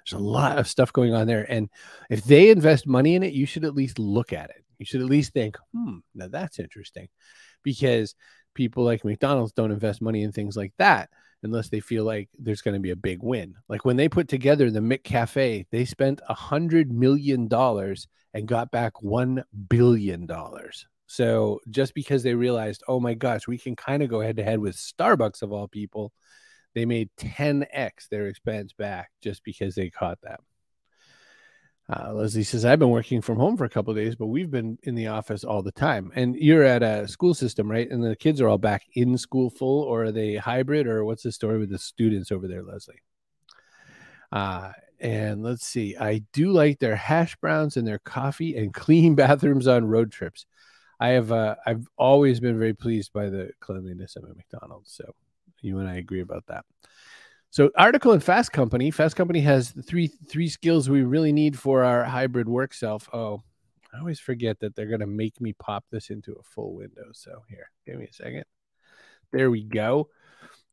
there's 0.06 0.20
a 0.20 0.24
lot 0.24 0.58
of 0.58 0.68
stuff 0.68 0.94
going 0.94 1.14
on 1.14 1.28
there. 1.28 1.46
And 1.50 1.70
if 2.10 2.24
they 2.24 2.50
invest 2.50 2.88
money 2.88 3.16
in 3.16 3.24
it, 3.24 3.34
you 3.34 3.46
should 3.46 3.66
at 3.66 3.76
least 3.76 4.00
look 4.00 4.32
at 4.32 4.50
it. 4.50 4.64
You 4.80 4.86
should 4.86 5.02
at 5.02 5.08
least 5.08 5.34
think, 5.34 5.58
hmm, 5.74 5.98
now 6.16 6.28
that's 6.28 6.60
interesting 6.60 7.10
because 7.64 8.16
people 8.54 8.84
like 8.84 9.04
McDonald's 9.04 9.54
don't 9.54 9.72
invest 9.72 10.02
money 10.02 10.24
in 10.24 10.32
things 10.32 10.56
like 10.56 10.74
that 10.78 11.10
unless 11.44 11.70
they 11.70 11.80
feel 11.80 12.04
like 12.04 12.30
there's 12.38 12.62
going 12.62 12.74
to 12.74 12.80
be 12.80 12.92
a 12.92 12.96
big 12.96 13.22
win. 13.22 13.56
Like 13.70 13.86
when 13.86 13.98
they 13.98 14.10
put 14.10 14.28
together 14.28 14.70
the 14.70 14.80
McCafe, 14.80 15.68
they 15.72 15.86
spent 15.86 16.22
a 16.28 16.34
hundred 16.34 16.92
million 16.92 17.48
dollars 17.48 18.08
and 18.34 18.48
got 18.48 18.72
back 18.72 19.02
one 19.02 19.44
billion 19.70 20.26
dollars. 20.26 20.86
So 21.08 21.60
just 21.70 21.94
because 21.94 22.24
they 22.24 22.34
realized, 22.34 22.84
oh 22.88 23.00
my 23.00 23.14
gosh, 23.14 23.48
we 23.48 23.58
can 23.58 23.76
kind 23.76 24.04
of 24.04 24.10
go 24.10 24.20
head 24.20 24.38
to 24.38 24.44
head 24.44 24.60
with 24.60 24.76
Starbucks 24.76 25.42
of 25.42 25.52
all 25.52 25.68
people, 25.68 26.12
they 26.76 26.86
made 26.86 27.10
10x 27.18 28.10
their 28.12 28.28
expense 28.28 28.74
back 28.74 29.10
just 29.24 29.44
because 29.44 29.76
they 29.76 29.90
caught 29.90 30.20
that. 30.24 30.42
Uh, 31.90 32.14
Leslie 32.14 32.44
says, 32.44 32.66
I've 32.66 32.80
been 32.80 32.90
working 32.90 33.22
from 33.22 33.38
home 33.38 33.56
for 33.56 33.64
a 33.64 33.70
couple 33.70 33.94
days, 33.94 34.16
but 34.16 34.26
we've 34.28 34.52
been 34.52 34.78
in 34.84 34.94
the 34.96 35.08
office 35.08 35.46
all 35.46 35.62
the 35.62 35.72
time. 35.72 36.12
And 36.16 36.36
you're 36.36 36.64
at 36.64 36.84
a 36.84 37.08
school 37.08 37.34
system, 37.34 37.72
right? 37.72 37.90
And 37.90 38.04
the 38.04 38.16
kids 38.16 38.42
are 38.42 38.50
all 38.50 38.58
back 38.58 38.84
in 38.94 39.18
school 39.18 39.50
full, 39.50 39.84
or 39.84 40.06
are 40.06 40.12
they 40.12 40.36
hybrid, 40.36 40.86
or 40.86 41.06
what's 41.06 41.24
the 41.24 41.32
story 41.32 41.60
with 41.60 41.70
the 41.70 41.78
students 41.78 42.30
over 42.30 42.46
there, 42.48 42.62
Leslie? 42.62 43.02
Uh, 44.34 44.74
and 45.00 45.44
let's 45.44 45.66
see, 45.66 45.96
I 45.96 46.24
do 46.34 46.52
like 46.52 46.80
their 46.80 46.96
hash 46.96 47.38
browns 47.38 47.78
and 47.78 47.88
their 47.88 48.00
coffee 48.00 48.58
and 48.58 48.74
clean 48.74 49.16
bathrooms 49.16 49.68
on 49.68 49.86
road 49.86 50.12
trips. 50.12 50.46
I 51.00 51.10
have, 51.10 51.32
uh, 51.32 51.56
I've 51.66 51.88
always 51.96 52.42
been 52.42 52.58
very 52.58 52.74
pleased 52.74 53.14
by 53.14 53.30
the 53.30 53.52
cleanliness 53.62 54.16
of 54.18 54.24
a 54.26 54.34
McDonald's. 54.34 54.92
So 54.92 55.14
you 55.62 55.80
and 55.80 55.88
I 55.88 55.98
agree 55.98 56.22
about 56.22 56.48
that. 56.48 56.66
So 57.50 57.72
article 57.78 58.12
in 58.12 58.20
Fast 58.20 58.52
Company. 58.52 58.92
Fast 58.92 59.16
Company 59.16 59.40
has 59.42 59.72
three 59.72 60.08
three 60.08 60.50
skills 60.50 60.90
we 60.90 61.04
really 61.04 61.32
need 61.32 61.58
for 61.58 61.84
our 61.84 62.04
hybrid 62.04 62.48
work 62.48 62.74
self. 62.74 63.10
Oh, 63.14 63.42
I 63.94 64.00
always 64.00 64.20
forget 64.20 64.60
that 64.60 64.76
they're 64.76 64.88
gonna 64.88 65.08
make 65.08 65.40
me 65.40 65.54
pop 65.54 65.86
this 65.90 66.10
into 66.10 66.34
a 66.34 66.44
full 66.44 66.76
window. 66.76 67.06
So 67.14 67.44
here, 67.50 67.72
give 67.86 67.98
me 67.98 68.08
a 68.10 68.14
second. 68.14 68.44
There 69.32 69.50
we 69.50 69.64
go. 69.64 70.10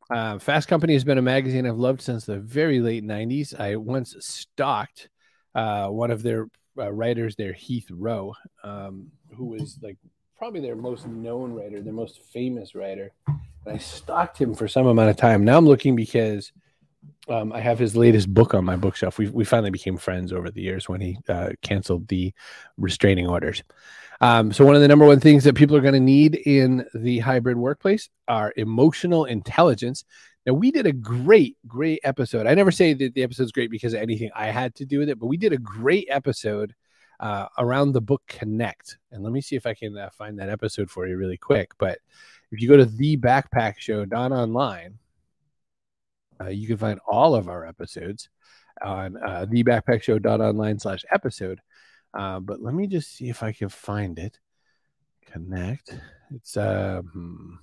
Uh, 0.09 0.37
Fast 0.37 0.67
Company 0.67 0.93
has 0.93 1.03
been 1.03 1.17
a 1.17 1.23
magazine 1.23 1.65
I've 1.65 1.77
loved 1.77 2.01
since 2.01 2.25
the 2.25 2.39
very 2.39 2.79
late 2.79 3.03
'90s. 3.03 3.59
I 3.59 3.77
once 3.77 4.15
stalked 4.19 5.09
uh, 5.55 5.87
one 5.87 6.11
of 6.11 6.21
their 6.21 6.47
uh, 6.77 6.91
writers 6.91 7.35
there, 7.35 7.53
Heath 7.53 7.89
Row, 7.89 8.33
um, 8.63 9.11
who 9.35 9.45
was 9.45 9.79
like 9.81 9.97
probably 10.37 10.59
their 10.59 10.75
most 10.75 11.07
known 11.07 11.53
writer, 11.53 11.81
their 11.81 11.93
most 11.93 12.21
famous 12.25 12.75
writer. 12.75 13.11
I 13.67 13.77
stalked 13.77 14.39
him 14.39 14.53
for 14.53 14.67
some 14.67 14.87
amount 14.87 15.09
of 15.09 15.17
time. 15.17 15.43
Now 15.43 15.57
I'm 15.57 15.65
looking 15.65 15.95
because 15.95 16.51
um, 17.27 17.51
I 17.51 17.59
have 17.59 17.79
his 17.79 17.95
latest 17.95 18.33
book 18.33 18.53
on 18.53 18.65
my 18.65 18.75
bookshelf. 18.75 19.17
We 19.17 19.29
we 19.29 19.45
finally 19.45 19.71
became 19.71 19.97
friends 19.97 20.31
over 20.31 20.49
the 20.49 20.61
years 20.61 20.87
when 20.87 21.01
he 21.01 21.17
uh, 21.27 21.51
canceled 21.61 22.07
the 22.07 22.33
restraining 22.77 23.27
orders. 23.27 23.63
Um, 24.21 24.53
so 24.53 24.65
one 24.65 24.75
of 24.75 24.81
the 24.81 24.87
number 24.87 25.05
one 25.05 25.19
things 25.19 25.43
that 25.43 25.55
people 25.55 25.75
are 25.75 25.81
going 25.81 25.93
to 25.93 25.99
need 25.99 26.35
in 26.35 26.85
the 26.93 27.19
hybrid 27.19 27.57
workplace 27.57 28.09
are 28.27 28.53
emotional 28.55 29.25
intelligence. 29.25 30.05
Now 30.45 30.53
we 30.53 30.71
did 30.71 30.85
a 30.85 30.93
great, 30.93 31.57
great 31.67 31.99
episode. 32.03 32.47
I 32.47 32.53
never 32.53 32.71
say 32.71 32.93
that 32.93 33.13
the 33.13 33.23
episode's 33.23 33.51
great 33.51 33.71
because 33.71 33.93
of 33.93 34.01
anything 34.01 34.29
I 34.35 34.47
had 34.47 34.75
to 34.75 34.85
do 34.85 34.99
with 34.99 35.09
it, 35.09 35.19
but 35.19 35.27
we 35.27 35.37
did 35.37 35.53
a 35.53 35.57
great 35.57 36.07
episode 36.09 36.73
uh, 37.19 37.47
around 37.57 37.91
the 37.91 38.01
book 38.01 38.21
Connect. 38.27 38.97
And 39.11 39.23
let 39.23 39.33
me 39.33 39.41
see 39.41 39.55
if 39.55 39.65
I 39.65 39.73
can 39.73 39.97
uh, 39.97 40.09
find 40.11 40.39
that 40.39 40.49
episode 40.49 40.89
for 40.89 41.07
you 41.07 41.17
really 41.17 41.37
quick. 41.37 41.71
But 41.77 41.99
if 42.55 42.61
you 42.61 42.69
go 42.69 42.77
to 42.77 42.85
the 42.85 43.17
Backpack 43.17 43.75
Show, 43.77 44.05
not 44.05 44.31
online 44.31 44.97
uh, 46.41 46.49
you 46.49 46.67
can 46.67 46.77
find 46.77 46.99
all 47.07 47.35
of 47.35 47.47
our 47.47 47.65
episodes 47.65 48.29
on 48.81 49.17
uh, 49.17 49.45
online 50.41 50.79
slash 50.79 51.05
episode. 51.13 51.61
Uh, 52.13 52.39
but 52.39 52.61
let 52.61 52.73
me 52.73 52.87
just 52.87 53.15
see 53.15 53.29
if 53.29 53.43
I 53.43 53.51
can 53.51 53.69
find 53.69 54.19
it. 54.19 54.39
Connect. 55.31 55.97
It's 56.33 56.57
um, 56.57 57.59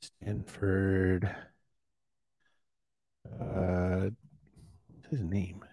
Stanford. 0.00 1.34
Uh, 3.40 4.10
what's 4.88 5.10
his 5.10 5.22
name? 5.22 5.64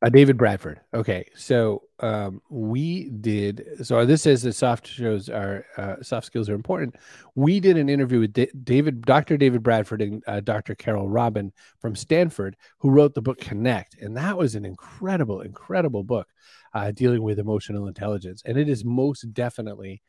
Uh, 0.00 0.08
David 0.08 0.36
Bradford. 0.36 0.80
Okay, 0.94 1.28
so 1.34 1.82
um, 1.98 2.40
we 2.48 3.08
did. 3.08 3.66
So 3.82 4.06
this 4.06 4.22
says 4.22 4.42
that 4.42 4.52
soft 4.52 4.86
shows 4.86 5.28
are 5.28 5.66
uh, 5.76 5.96
soft 6.02 6.26
skills 6.26 6.48
are 6.48 6.54
important. 6.54 6.94
We 7.34 7.58
did 7.58 7.76
an 7.76 7.88
interview 7.88 8.20
with 8.20 8.32
D- 8.32 8.50
David, 8.62 9.02
Dr. 9.02 9.36
David 9.36 9.64
Bradford, 9.64 10.00
and 10.00 10.22
uh, 10.28 10.38
Dr. 10.38 10.76
Carole 10.76 11.08
Robin 11.08 11.52
from 11.80 11.96
Stanford, 11.96 12.56
who 12.78 12.90
wrote 12.90 13.14
the 13.14 13.22
book 13.22 13.40
Connect, 13.40 13.96
and 14.00 14.16
that 14.16 14.38
was 14.38 14.54
an 14.54 14.64
incredible, 14.64 15.40
incredible 15.40 16.04
book 16.04 16.28
uh, 16.74 16.92
dealing 16.92 17.22
with 17.22 17.40
emotional 17.40 17.88
intelligence, 17.88 18.42
and 18.44 18.56
it 18.56 18.68
is 18.68 18.84
most 18.84 19.34
definitely 19.34 20.00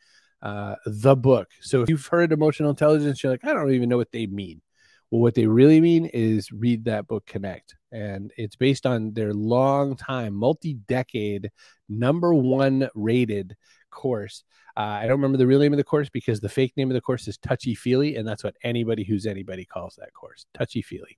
uh, 0.43 0.75
the 0.85 1.15
book. 1.15 1.49
So 1.61 1.81
if 1.81 1.89
you've 1.89 2.05
heard 2.05 2.31
emotional 2.31 2.69
intelligence, 2.69 3.23
you're 3.23 3.33
like, 3.33 3.43
I 3.43 3.53
don't 3.53 3.73
even 3.73 3.89
know 3.89 3.97
what 3.97 4.11
they 4.11 4.27
mean. 4.27 4.61
Well, 5.09 5.21
what 5.21 5.33
they 5.33 5.47
really 5.47 5.81
mean 5.81 6.05
is 6.05 6.51
read 6.51 6.85
that 6.85 7.07
book, 7.07 7.25
Connect. 7.25 7.75
And 7.91 8.31
it's 8.37 8.55
based 8.55 8.85
on 8.85 9.13
their 9.13 9.33
long 9.33 9.95
time, 9.95 10.33
multi 10.33 10.75
decade, 10.75 11.51
number 11.87 12.33
one 12.33 12.89
rated 12.93 13.55
course. 13.89 14.43
Uh, 14.77 14.81
I 14.81 15.01
don't 15.01 15.17
remember 15.17 15.37
the 15.37 15.47
real 15.47 15.59
name 15.59 15.73
of 15.73 15.77
the 15.77 15.83
course 15.83 16.09
because 16.09 16.39
the 16.39 16.49
fake 16.49 16.73
name 16.77 16.89
of 16.89 16.93
the 16.93 17.01
course 17.01 17.27
is 17.27 17.37
Touchy 17.37 17.75
Feely. 17.75 18.15
And 18.15 18.27
that's 18.27 18.43
what 18.43 18.55
anybody 18.63 19.03
who's 19.03 19.25
anybody 19.25 19.65
calls 19.65 19.95
that 19.95 20.13
course 20.13 20.45
Touchy 20.53 20.81
Feely. 20.81 21.17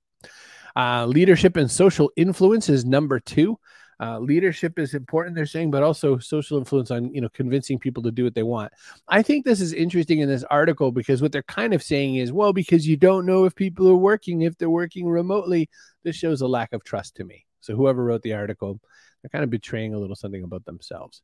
Uh, 0.75 1.06
leadership 1.06 1.58
and 1.58 1.70
social 1.70 2.12
influence 2.16 2.70
is 2.70 2.86
number 2.86 3.20
two. 3.20 3.60
Uh, 4.01 4.17
leadership 4.17 4.79
is 4.79 4.96
important, 4.96 5.36
they're 5.36 5.46
saying, 5.46 5.70
but 5.70 5.84
also 5.84 6.17
social 6.17 6.58
influence 6.58 6.89
on 6.89 7.13
you 7.13 7.22
know 7.22 7.29
convincing 7.29 7.77
people 7.77 8.01
to 8.01 8.10
do 8.12 8.24
what 8.24 8.34
they 8.34 8.41
want. 8.41 8.74
I 9.08 9.22
think 9.22 9.46
this 9.46 9.62
is 9.62 9.74
interesting 9.74 10.20
in 10.20 10.27
this 10.27 10.43
article 10.46 10.91
because 10.91 11.22
what 11.22 11.31
they're 11.31 11.43
kind 11.43 11.72
of 11.72 11.84
saying 11.84 12.15
is, 12.15 12.34
well, 12.34 12.51
because 12.51 12.88
you 12.88 12.98
don't 12.98 13.27
know 13.27 13.46
if 13.46 13.53
people 13.53 13.88
are 13.88 13.96
working, 13.96 14.41
if 14.41 14.58
they're 14.58 14.72
working 14.72 15.08
remotely, 15.08 15.70
this 16.03 16.15
shows 16.15 16.41
a 16.41 16.48
lack 16.48 16.74
of 16.74 16.84
trust 16.84 17.15
to 17.17 17.24
me. 17.24 17.46
So 17.60 17.75
whoever 17.75 18.03
wrote 18.03 18.24
the 18.24 18.34
article, 18.34 18.79
they're 19.22 19.29
kind 19.29 19.43
of 19.43 19.51
betraying 19.51 19.93
a 19.93 20.00
little 20.00 20.15
something 20.15 20.43
about 20.43 20.65
themselves. 20.65 21.22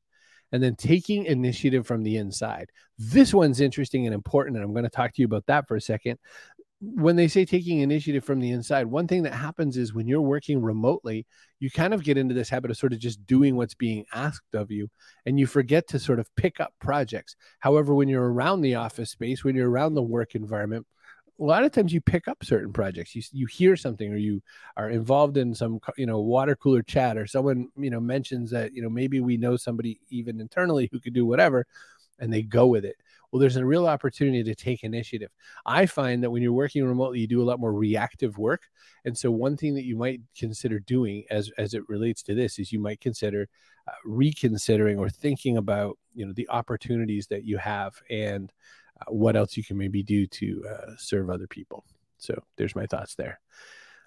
And 0.51 0.63
then 0.63 0.75
taking 0.75 1.25
initiative 1.25 1.86
from 1.86 2.03
the 2.03 2.15
inside. 2.15 2.69
This 2.98 3.34
one's 3.34 3.60
interesting 3.60 4.05
and 4.05 4.15
important, 4.15 4.55
and 4.55 4.63
I'm 4.63 4.72
going 4.72 4.86
to 4.86 4.89
talk 4.89 5.13
to 5.13 5.22
you 5.22 5.25
about 5.25 5.46
that 5.48 5.67
for 5.67 5.75
a 5.75 5.81
second 5.81 6.19
when 6.79 7.15
they 7.15 7.27
say 7.27 7.43
taking 7.43 7.79
initiative 7.79 8.24
from 8.24 8.39
the 8.39 8.51
inside, 8.51 8.86
one 8.86 9.07
thing 9.07 9.24
that 9.24 9.34
happens 9.34 9.77
is 9.77 9.93
when 9.93 10.07
you're 10.07 10.22
working 10.22 10.62
remotely, 10.62 11.25
you 11.60 11.72
kind 11.72 11.93
of 11.93 12.03
get 12.03 12.17
into 12.17 12.36
this 12.36 12.50
habit 12.50 12.69
of 12.69 12.77
sort 12.77 12.93
of 12.93 13.00
just 13.00 13.25
doing 13.25 13.55
what's 13.55 13.74
being 13.74 14.05
asked 14.13 14.53
of 14.53 14.69
you 14.69 14.88
and 15.25 15.39
you 15.39 15.48
forget 15.48 15.88
to 15.88 16.00
sort 16.00 16.19
of 16.19 16.34
pick 16.36 16.60
up 16.60 16.74
projects. 16.79 17.36
However, 17.60 17.96
when 17.96 18.07
you're 18.07 18.31
around 18.31 18.62
the 18.62 18.75
office 18.75 19.10
space, 19.10 19.43
when 19.43 19.55
you're 19.55 19.69
around 19.69 19.96
the 19.96 20.03
work 20.03 20.36
environment, 20.36 20.86
a 21.39 21.43
lot 21.43 21.63
of 21.63 21.72
times 21.72 21.93
you 21.93 22.01
pick 22.01 22.27
up 22.27 22.43
certain 22.43 22.74
projects 22.74 23.15
you, 23.15 23.22
you 23.31 23.46
hear 23.46 23.75
something 23.75 24.12
or 24.12 24.17
you 24.17 24.41
are 24.75 24.89
involved 24.89 25.38
in 25.38 25.53
some 25.53 25.79
you 25.96 26.05
know 26.07 26.19
water 26.19 26.55
cooler 26.55 26.81
chat 26.81 27.15
or 27.15 27.27
someone 27.27 27.67
you 27.77 27.91
know 27.91 28.00
mentions 28.00 28.50
that 28.50 28.74
you 28.74 28.81
know 28.81 28.89
maybe 28.89 29.19
we 29.19 29.38
know 29.38 29.55
somebody 29.55 30.00
even 30.10 30.41
internally 30.41 30.89
who 30.91 31.00
could 31.00 31.13
do 31.13 31.27
whatever 31.27 31.65
and 32.19 32.34
they 32.34 32.41
go 32.41 32.65
with 32.65 32.84
it 32.84 32.96
well, 33.31 33.39
there's 33.39 33.57
a 33.57 33.65
real 33.65 33.88
opportunity 33.88 34.43
to 34.43 34.55
take 34.55 34.84
initiative. 34.84 35.29
I 35.65 35.86
find 35.86 36.24
that 36.24 36.29
when 36.29 36.41
you're 36.41 36.53
working 36.53 36.86
remotely, 36.86 37.19
you 37.19 37.27
do 37.27 37.41
a 37.41 37.46
lot 37.46 37.60
more 37.60 37.74
reactive 37.74 38.38
work. 38.38 38.63
And 39.05 39.17
so, 39.17 39.31
one 39.31 39.57
thing 39.57 39.75
that 39.75 39.84
you 39.84 39.98
might 39.98 40.22
consider 40.38 40.79
doing 40.79 41.25
as, 41.29 41.51
as 41.57 41.74
it 41.74 41.88
relates 41.89 42.24
to 42.24 42.36
this 42.36 42.57
is 42.57 42.72
you 42.72 42.79
might 42.79 43.01
consider 43.01 43.50
uh, 43.88 43.91
reconsidering 44.05 44.98
or 44.98 45.10
thinking 45.10 45.57
about 45.57 45.98
you 46.13 46.25
know 46.25 46.34
the 46.34 46.48
opportunities 46.50 47.27
that 47.27 47.43
you 47.43 47.57
have 47.57 47.96
and 48.10 48.51
uh, 49.01 49.05
what 49.12 49.36
else 49.36 49.57
you 49.57 49.63
can 49.63 49.77
maybe 49.77 50.03
do 50.03 50.25
to 50.27 50.63
uh, 50.69 50.91
serve 50.98 51.29
other 51.29 51.48
people. 51.48 51.84
So, 52.17 52.41
there's 52.55 52.75
my 52.75 52.86
thoughts 52.86 53.15
there. 53.15 53.39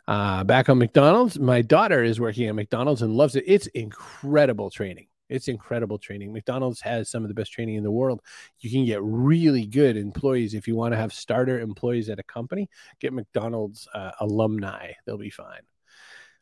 Uh, 0.08 0.44
back 0.44 0.68
on 0.68 0.78
McDonald's, 0.78 1.38
my 1.38 1.62
daughter 1.62 2.02
is 2.02 2.18
working 2.18 2.48
at 2.48 2.54
McDonald's 2.54 3.02
and 3.02 3.12
loves 3.12 3.36
it. 3.36 3.44
It's 3.46 3.66
incredible 3.68 4.70
training. 4.70 5.06
It's 5.30 5.49
incredible 5.49 5.99
training. 5.99 6.32
McDonald's 6.32 6.80
has 6.82 7.08
some 7.08 7.22
of 7.22 7.28
the 7.28 7.34
best 7.34 7.52
training 7.52 7.76
in 7.76 7.84
the 7.84 7.90
world. 7.90 8.20
You 8.58 8.70
can 8.70 8.84
get 8.84 9.02
really 9.02 9.64
good 9.64 9.96
employees 9.96 10.54
if 10.54 10.68
you 10.68 10.75
want 10.76 10.92
to 10.92 10.99
have 10.99 11.12
starter 11.12 11.60
employees 11.60 12.10
at 12.10 12.18
a 12.18 12.25
company. 12.25 12.68
Get 12.99 13.12
McDonald's 13.12 13.88
uh, 13.94 14.10
alumni; 14.20 14.92
they'll 15.06 15.16
be 15.16 15.30
fine. 15.30 15.62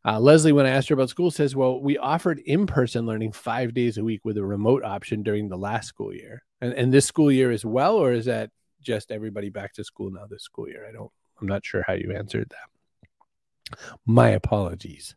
Uh, 0.04 0.18
Leslie, 0.18 0.52
when 0.52 0.64
I 0.64 0.70
asked 0.70 0.88
her 0.88 0.94
about 0.94 1.10
school, 1.10 1.30
says, 1.30 1.54
"Well, 1.54 1.80
we 1.82 1.98
offered 1.98 2.38
in-person 2.40 3.04
learning 3.04 3.32
five 3.32 3.74
days 3.74 3.98
a 3.98 4.04
week 4.04 4.24
with 4.24 4.38
a 4.38 4.44
remote 4.44 4.84
option 4.84 5.22
during 5.22 5.48
the 5.48 5.58
last 5.58 5.88
school 5.88 6.14
year, 6.14 6.42
and, 6.60 6.72
and 6.72 6.92
this 6.92 7.06
school 7.06 7.30
year 7.30 7.50
as 7.50 7.64
well, 7.64 7.96
or 7.96 8.12
is 8.12 8.24
that 8.24 8.50
just 8.80 9.10
everybody 9.10 9.50
back 9.50 9.74
to 9.74 9.84
school 9.84 10.10
now 10.10 10.26
this 10.26 10.44
school 10.44 10.68
year? 10.68 10.86
I 10.88 10.92
don't. 10.92 11.10
I'm 11.40 11.46
not 11.46 11.64
sure 11.64 11.84
how 11.86 11.92
you 11.92 12.14
answered 12.14 12.50
that. 12.50 13.78
My 14.06 14.30
apologies." 14.30 15.14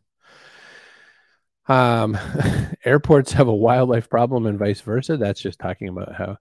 Um, 1.68 2.18
airports 2.84 3.32
have 3.32 3.48
a 3.48 3.54
wildlife 3.54 4.08
problem 4.08 4.46
and 4.46 4.58
vice 4.58 4.80
versa. 4.80 5.16
That's 5.16 5.40
just 5.40 5.58
talking 5.58 5.88
about 5.88 6.14
how 6.14 6.38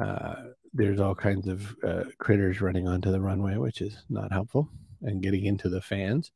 uh, 0.00 0.34
there's 0.72 1.00
all 1.00 1.14
kinds 1.14 1.48
of 1.48 1.76
uh, 1.82 2.04
critters 2.18 2.60
running 2.60 2.88
onto 2.88 3.10
the 3.10 3.20
runway, 3.20 3.56
which 3.56 3.80
is 3.80 3.96
not 4.08 4.32
helpful, 4.32 4.68
and 5.02 5.22
getting 5.22 5.44
into 5.44 5.68
the 5.68 5.80
fans. 5.80 6.30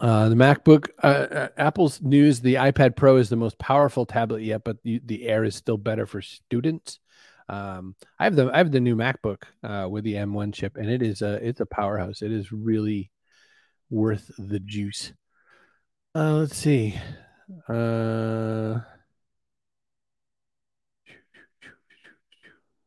Uh, 0.00 0.28
the 0.28 0.34
MacBook, 0.34 0.88
uh, 1.02 1.06
uh, 1.06 1.48
Apple's 1.56 2.02
news: 2.02 2.40
the 2.40 2.54
iPad 2.54 2.96
Pro 2.96 3.16
is 3.16 3.28
the 3.28 3.36
most 3.36 3.58
powerful 3.58 4.04
tablet 4.04 4.42
yet, 4.42 4.62
but 4.62 4.82
the, 4.82 5.00
the 5.04 5.26
Air 5.26 5.44
is 5.44 5.54
still 5.54 5.78
better 5.78 6.06
for 6.06 6.20
students. 6.20 7.00
Um, 7.48 7.94
I 8.18 8.24
have 8.24 8.36
the 8.36 8.50
I 8.52 8.58
have 8.58 8.72
the 8.72 8.80
new 8.80 8.96
MacBook 8.96 9.44
uh, 9.62 9.88
with 9.88 10.04
the 10.04 10.14
M1 10.14 10.52
chip, 10.52 10.76
and 10.76 10.90
it 10.90 11.02
is 11.02 11.22
a 11.22 11.34
it's 11.46 11.60
a 11.60 11.66
powerhouse. 11.66 12.20
It 12.20 12.32
is 12.32 12.52
really 12.52 13.10
worth 13.90 14.30
the 14.38 14.60
juice. 14.60 15.12
Uh, 16.14 16.34
let's 16.34 16.56
see. 16.56 16.98
Uh, 17.68 18.80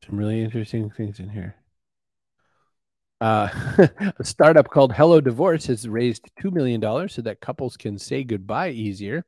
some 0.06 0.18
really 0.18 0.41
interesting 0.44 0.89
things 0.89 1.20
in 1.20 1.29
here. 1.29 1.56
Uh, 3.22 3.50
a 4.18 4.24
startup 4.24 4.70
called 4.70 4.94
Hello 4.94 5.22
Divorce 5.22 5.65
has 5.68 5.88
raised 5.88 6.29
$2 6.41 6.51
million 6.51 7.10
so 7.10 7.22
that 7.22 7.41
couples 7.41 7.77
can 7.77 7.98
say 7.98 8.24
goodbye 8.24 8.70
easier. 8.70 9.25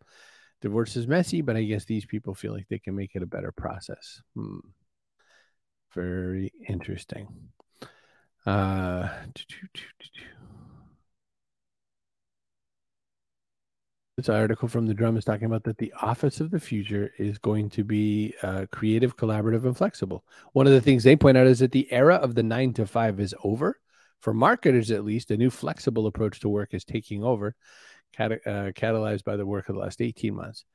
Divorce 0.62 0.96
is 0.96 1.08
messy, 1.08 1.42
but 1.42 1.58
I 1.58 1.64
guess 1.64 1.86
these 1.86 2.06
people 2.06 2.34
feel 2.34 2.54
like 2.54 2.68
they 2.70 2.80
can 2.80 2.96
make 2.96 3.16
it 3.16 3.24
a 3.24 3.28
better 3.28 3.52
process. 3.52 4.22
Hmm. 4.36 4.60
Very 5.94 6.54
interesting. 6.70 7.28
Uh, 8.46 9.10
This 14.22 14.30
article 14.30 14.68
from 14.68 14.86
the 14.86 14.94
drum 14.94 15.18
is 15.18 15.26
talking 15.26 15.46
about 15.46 15.64
that 15.64 15.80
the 15.80 15.92
office 16.00 16.42
of 16.42 16.52
the 16.52 16.60
future 16.60 17.12
is 17.18 17.40
going 17.40 17.72
to 17.72 17.84
be 17.84 18.36
uh, 18.44 18.68
creative, 18.72 19.18
collaborative, 19.18 19.66
and 19.66 19.76
flexible. 19.76 20.24
One 20.54 20.68
of 20.68 20.74
the 20.74 20.82
things 20.82 21.04
they 21.04 21.16
point 21.16 21.38
out 21.38 21.48
is 21.48 21.58
that 21.58 21.72
the 21.72 21.92
era 21.92 22.18
of 22.18 22.36
the 22.36 22.44
nine 22.44 22.72
to 22.74 22.86
five 22.86 23.20
is 23.20 23.34
over. 23.44 23.80
For 24.20 24.32
marketers, 24.32 24.92
at 24.92 25.04
least, 25.04 25.32
a 25.32 25.38
new 25.38 25.50
flexible 25.50 26.06
approach 26.06 26.40
to 26.42 26.50
work 26.50 26.76
is 26.76 26.86
taking 26.86 27.24
over, 27.24 27.56
cat- 28.14 28.46
uh, 28.46 28.70
catalyzed 28.76 29.24
by 29.24 29.38
the 29.38 29.46
work 29.48 29.70
of 29.70 29.74
the 29.74 29.82
last 29.82 30.02
18 30.02 30.36
months. 30.36 30.66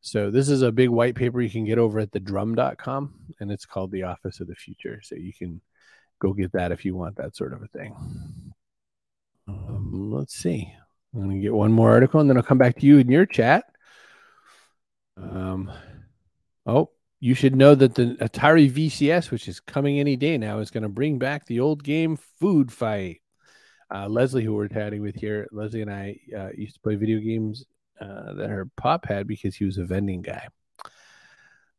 So, 0.00 0.30
this 0.30 0.48
is 0.48 0.62
a 0.62 0.70
big 0.70 0.90
white 0.90 1.16
paper 1.16 1.40
you 1.40 1.50
can 1.50 1.64
get 1.64 1.78
over 1.78 1.98
at 1.98 2.12
the 2.12 2.20
drum.com, 2.20 3.14
and 3.40 3.50
it's 3.50 3.66
called 3.66 3.90
The 3.90 4.04
Office 4.04 4.38
of 4.38 4.46
the 4.46 4.54
Future. 4.54 5.00
So, 5.02 5.16
you 5.16 5.32
can 5.36 5.60
go 6.20 6.32
get 6.32 6.52
that 6.52 6.70
if 6.70 6.84
you 6.84 6.94
want 6.94 7.16
that 7.16 7.34
sort 7.34 7.52
of 7.52 7.62
a 7.64 7.66
thing. 7.66 7.96
Um, 9.48 10.12
let's 10.12 10.36
see. 10.36 10.72
I'm 11.16 11.28
going 11.28 11.36
to 11.36 11.42
get 11.42 11.54
one 11.54 11.72
more 11.72 11.90
article 11.90 12.20
and 12.20 12.28
then 12.28 12.36
I'll 12.36 12.42
come 12.42 12.58
back 12.58 12.78
to 12.78 12.86
you 12.86 12.98
in 12.98 13.10
your 13.10 13.24
chat. 13.24 13.64
Um, 15.16 15.72
oh, 16.66 16.90
you 17.20 17.34
should 17.34 17.56
know 17.56 17.74
that 17.74 17.94
the 17.94 18.16
Atari 18.20 18.70
VCS, 18.70 19.30
which 19.30 19.48
is 19.48 19.58
coming 19.58 19.98
any 19.98 20.16
day 20.16 20.36
now, 20.36 20.58
is 20.58 20.70
going 20.70 20.82
to 20.82 20.90
bring 20.90 21.18
back 21.18 21.46
the 21.46 21.60
old 21.60 21.82
game 21.82 22.16
Food 22.16 22.70
Fight. 22.70 23.22
Uh, 23.92 24.08
Leslie, 24.08 24.44
who 24.44 24.54
we're 24.54 24.68
chatting 24.68 25.00
with 25.00 25.14
here, 25.14 25.48
Leslie 25.52 25.80
and 25.80 25.90
I 25.90 26.18
uh, 26.36 26.50
used 26.54 26.74
to 26.74 26.80
play 26.80 26.96
video 26.96 27.18
games 27.18 27.64
uh, 27.98 28.34
that 28.34 28.50
her 28.50 28.68
pop 28.76 29.06
had 29.06 29.26
because 29.26 29.54
he 29.54 29.64
was 29.64 29.78
a 29.78 29.86
vending 29.86 30.20
guy. 30.20 30.48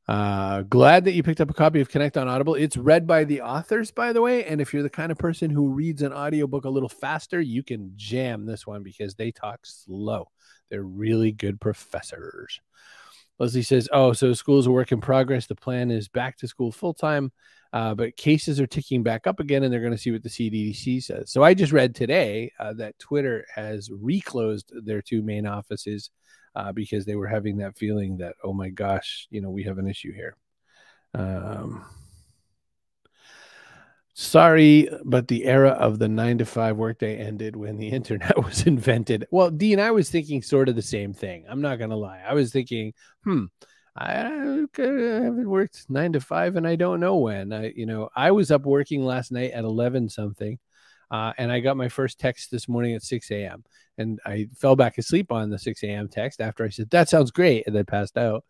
Uh, 0.08 0.62
glad 0.62 1.04
that 1.04 1.12
you 1.12 1.22
picked 1.22 1.42
up 1.42 1.50
a 1.50 1.54
copy 1.54 1.82
of 1.82 1.90
Connect 1.90 2.16
on 2.16 2.30
Audible. 2.30 2.56
It's 2.56 2.78
read 2.78 3.06
by 3.06 3.26
the 3.26 3.42
authors, 3.42 3.92
by 3.92 4.14
the 4.14 4.22
way. 4.22 4.46
And 4.46 4.62
if 4.62 4.74
you're 4.74 4.84
the 4.84 4.90
kind 4.90 5.12
of 5.12 5.18
person 5.18 5.50
who 5.50 5.68
reads 5.68 6.02
an 6.02 6.14
audiobook 6.14 6.64
a 6.64 6.70
little 6.70 6.88
faster, 6.88 7.42
you 7.42 7.62
can 7.62 7.92
jam 7.98 8.46
this 8.46 8.66
one 8.66 8.84
because 8.84 9.16
they 9.16 9.32
talk 9.32 9.60
slow. 9.64 10.30
They're 10.70 10.84
really 10.84 11.34
good 11.34 11.60
professors. 11.60 12.62
Leslie 13.38 13.62
says, 13.64 13.90
Oh, 13.92 14.14
so 14.14 14.34
school 14.34 14.60
is 14.60 14.66
a 14.68 14.72
work 14.72 14.94
in 14.94 15.02
progress. 15.02 15.46
The 15.46 15.56
plan 15.56 15.92
is 15.92 16.08
back 16.08 16.38
to 16.38 16.48
school 16.48 16.72
full 16.72 16.94
time, 16.94 17.34
uh, 17.74 17.94
but 17.94 18.16
cases 18.16 18.62
are 18.62 18.66
ticking 18.66 19.04
back 19.04 19.28
up 19.28 19.42
again, 19.42 19.64
and 19.64 19.72
they're 19.72 19.82
going 19.82 19.92
to 19.92 19.98
see 19.98 20.12
what 20.12 20.24
the 20.24 20.30
CDC 20.30 21.04
says. 21.04 21.32
So 21.32 21.44
I 21.44 21.54
just 21.54 21.74
read 21.74 21.94
today 21.94 22.54
uh, 22.60 22.74
that 22.74 22.98
Twitter 22.98 23.46
has 23.54 23.92
reclosed 23.92 24.72
their 24.86 25.02
two 25.02 25.22
main 25.22 25.46
offices 25.46 26.12
uh, 26.58 26.72
because 26.72 27.06
they 27.06 27.16
were 27.16 27.28
having 27.28 27.58
that 27.58 27.78
feeling 27.78 28.18
that, 28.18 28.34
oh 28.44 28.52
my 28.52 28.70
gosh, 28.70 29.28
you 29.30 29.40
know, 29.42 29.52
we 29.52 29.64
have 29.64 29.78
an 29.78 29.88
issue 29.88 30.12
here. 30.12 30.36
Um, 31.14 31.86
sorry, 34.16 34.90
but 35.06 35.28
the 35.28 35.46
era 35.46 35.70
of 35.70 36.00
the 36.00 36.08
nine 36.08 36.40
to 36.40 36.46
five 36.46 36.76
workday 36.76 37.16
ended 37.16 37.56
when 37.56 37.78
the 37.78 37.88
internet 38.00 38.44
was 38.44 38.66
invented. 38.66 39.28
Well, 39.30 39.52
Dean, 39.52 39.80
I 39.80 39.92
was 39.92 40.10
thinking 40.10 40.42
sort 40.42 40.68
of 40.68 40.76
the 40.76 40.82
same 40.82 41.14
thing. 41.14 41.46
I'm 41.48 41.62
not 41.62 41.78
going 41.78 41.92
to 41.92 41.96
lie. 41.96 42.24
I 42.28 42.34
was 42.34 42.52
thinking, 42.52 42.94
hmm, 43.24 43.46
I 43.96 44.14
haven't 44.14 45.48
worked 45.48 45.86
nine 45.90 46.14
to 46.14 46.20
five 46.20 46.56
and 46.56 46.68
I 46.68 46.76
don't 46.76 47.00
know 47.00 47.18
when. 47.18 47.54
I, 47.54 47.72
you 47.76 47.86
know, 47.86 48.10
I 48.16 48.32
was 48.32 48.50
up 48.50 48.66
working 48.66 49.06
last 49.06 49.32
night 49.32 49.52
at 49.52 49.64
11 49.64 50.10
something. 50.10 50.58
Uh, 51.10 51.34
and 51.38 51.52
I 51.52 51.60
got 51.60 51.78
my 51.78 51.90
first 51.90 52.20
text 52.20 52.52
this 52.52 52.68
morning 52.68 52.94
at 52.94 53.04
6 53.04 53.32
a.m. 53.32 53.64
And 53.98 54.20
I 54.26 54.48
fell 54.56 54.76
back 54.76 54.98
asleep 54.98 55.32
on 55.32 55.50
the 55.50 55.60
6 55.60 55.84
a.m. 55.84 56.08
text 56.08 56.42
after 56.42 56.64
I 56.66 56.70
said, 56.70 56.90
That 56.90 57.10
sounds 57.10 57.32
great. 57.32 57.66
And 57.66 57.76
then 57.76 57.86
passed 57.86 58.18
out. 58.18 58.44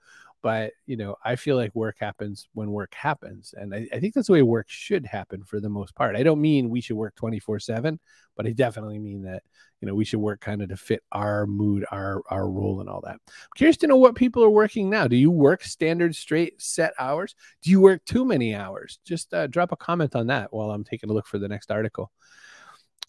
But 0.48 0.72
you 0.86 0.96
know, 0.96 1.18
I 1.25 1.36
feel 1.36 1.58
like 1.58 1.75
work 1.75 1.98
happens 2.00 2.48
when 2.54 2.72
work 2.72 2.94
happens. 2.94 3.54
And 3.58 3.75
I, 3.75 3.86
I 3.92 4.00
think 4.00 4.13
that's 4.13 4.27
the 4.27 4.34
way 4.34 4.44
work 4.44 4.68
should 4.70 5.06
happen 5.06 5.44
for 5.44 5.60
the 5.60 5.68
most 5.68 5.94
part. 5.94 6.16
I 6.16 6.24
don't 6.24 6.39
mean 6.39 6.70
we 6.70 6.80
should 6.80 6.96
work 6.96 7.16
24 7.16 7.60
7, 7.60 8.00
but 8.38 8.48
I 8.48 8.51
definitely 8.51 8.98
mean 8.98 9.24
that, 9.24 9.44
you 9.82 9.89
know, 9.89 9.94
we 9.94 10.06
should 10.06 10.22
work 10.22 10.39
kind 10.39 10.62
of 10.62 10.70
to 10.70 10.77
fit 10.77 11.04
our 11.12 11.46
mood, 11.48 11.86
our 11.92 12.22
our 12.30 12.50
role 12.50 12.80
and 12.80 12.88
all 12.88 13.01
that. 13.01 13.16
I'm 13.27 13.58
curious 13.58 13.75
to 13.80 13.88
know 13.88 13.98
what 13.98 14.16
people 14.16 14.42
are 14.42 14.50
working 14.50 14.89
now. 14.89 15.06
Do 15.06 15.18
you 15.18 15.32
work 15.32 15.66
standard 15.66 16.16
straight 16.16 16.62
set 16.62 16.94
hours? 16.98 17.36
Do 17.62 17.70
you 17.70 17.82
work 17.82 18.06
too 18.06 18.24
many 18.24 18.56
hours? 18.56 19.00
Just 19.04 19.34
uh, 19.34 19.48
drop 19.48 19.74
a 19.74 19.75
comment 19.75 20.16
on 20.16 20.27
that 20.27 20.54
while 20.54 20.72
I'm 20.72 20.86
taking 20.86 21.10
a 21.10 21.13
look 21.13 21.27
for 21.27 21.39
the 21.39 21.50
next 21.50 21.72
article. 21.72 22.10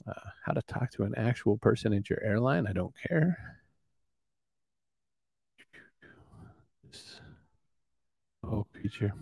Uh, 0.09 0.31
how 0.45 0.55
to 0.55 0.63
talk 0.63 0.91
to 0.91 1.05
an 1.05 1.15
actual 1.17 1.57
person 1.57 1.93
at 1.93 2.11
your 2.11 2.21
airline? 2.21 2.67
I 2.67 2.73
don't 2.73 2.95
care. 3.07 3.61
Oh, 8.51 8.67
creature. 8.73 9.13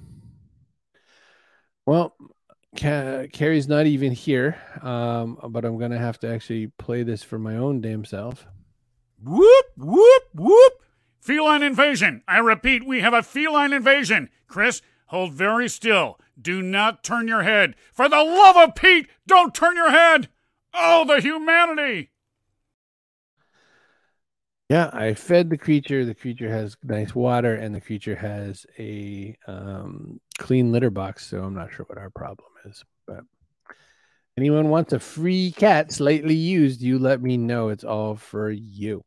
Well, 1.85 2.17
Carrie's 2.77 3.69
not 3.69 3.87
even 3.87 4.13
here, 4.13 4.57
um, 4.83 5.39
but 5.49 5.65
I'm 5.65 5.79
gonna 5.79 5.99
have 5.99 6.19
to 6.21 6.29
actually 6.29 6.69
play 6.79 7.03
this 7.03 7.23
for 7.23 7.39
my 7.39 7.57
own 7.57 7.81
damn 7.81 8.05
self. 8.05 8.47
Whoop 9.23 9.67
whoop 9.77 10.23
whoop! 10.35 10.73
Feline 11.19 11.63
invasion. 11.63 12.23
I 12.29 12.39
repeat, 12.39 12.87
we 12.87 13.01
have 13.01 13.15
a 13.15 13.23
feline 13.23 13.73
invasion. 13.73 14.29
Chris, 14.47 14.83
hold 15.07 15.33
very 15.33 15.69
still. 15.69 16.21
Do 16.41 16.63
not 16.63 17.03
turn 17.03 17.27
your 17.27 17.43
head. 17.43 17.75
For 17.93 18.09
the 18.09 18.23
love 18.23 18.57
of 18.57 18.75
Pete, 18.77 19.09
don't 19.27 19.55
turn 19.55 19.75
your 19.75 19.91
head. 19.91 20.29
Oh, 20.73 21.05
the 21.05 21.21
humanity! 21.21 22.11
Yeah, 24.69 24.91
I 24.93 25.15
fed 25.15 25.49
the 25.49 25.59
creature. 25.59 26.05
The 26.05 26.15
creature 26.15 26.51
has 26.51 26.77
nice 26.83 27.15
water, 27.15 27.55
and 27.55 27.73
the 27.75 27.81
creature 27.81 28.17
has 28.17 28.67
a 28.79 29.37
um, 29.47 30.21
clean 30.39 30.73
litter 30.73 30.91
box. 30.91 31.27
So 31.27 31.43
I'm 31.43 31.55
not 31.55 31.73
sure 31.73 31.87
what 31.87 31.99
our 31.99 32.11
problem 32.11 32.49
is. 32.65 32.85
But 33.07 33.21
anyone 34.37 34.69
wants 34.69 34.93
a 34.93 34.99
free 34.99 35.53
cat 35.53 35.93
slightly 35.93 36.35
used, 36.35 36.83
you 36.83 36.99
let 36.99 37.23
me 37.23 37.37
know. 37.37 37.69
It's 37.69 37.85
all 37.85 38.17
for 38.17 38.51
you. 38.51 39.05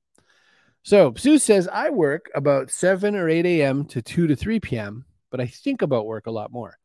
So 0.84 1.13
Sue 1.18 1.38
says 1.38 1.68
I 1.68 1.89
work 1.89 2.32
about 2.34 2.72
7 2.72 3.16
or 3.16 3.28
8 3.28 3.46
a.m. 3.46 3.84
to 3.88 4.01
2 4.01 4.28
to 4.28 4.36
3 4.38 4.62
p.m., 4.62 5.06
but 5.30 5.42
I 5.42 5.46
think 5.48 5.82
about 5.82 6.08
work 6.08 6.25
a 6.25 6.32
lot 6.32 6.54
more. 6.54 6.79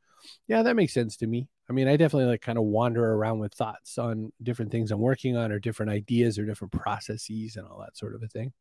Yeah, 0.47 0.63
that 0.63 0.77
makes 0.77 0.93
sense 0.93 1.17
to 1.19 1.27
me. 1.27 1.49
I 1.69 1.73
mean, 1.73 1.89
I 1.89 1.97
definitely 1.97 2.31
like 2.31 2.43
kind 2.43 2.59
of 2.59 2.65
wander 2.65 3.15
around 3.15 3.39
with 3.39 3.55
thoughts 3.55 3.97
on 3.97 4.33
different 4.43 4.71
things 4.71 4.91
I'm 4.91 5.01
working 5.01 5.37
on 5.37 5.51
or 5.53 5.59
different 5.59 5.91
ideas 5.93 6.39
or 6.39 6.45
different 6.45 6.73
processes 6.73 7.57
and 7.57 7.67
all 7.67 7.81
that 7.81 7.97
sort 7.97 8.15
of 8.15 8.23
a 8.23 8.29
thing. 8.29 8.53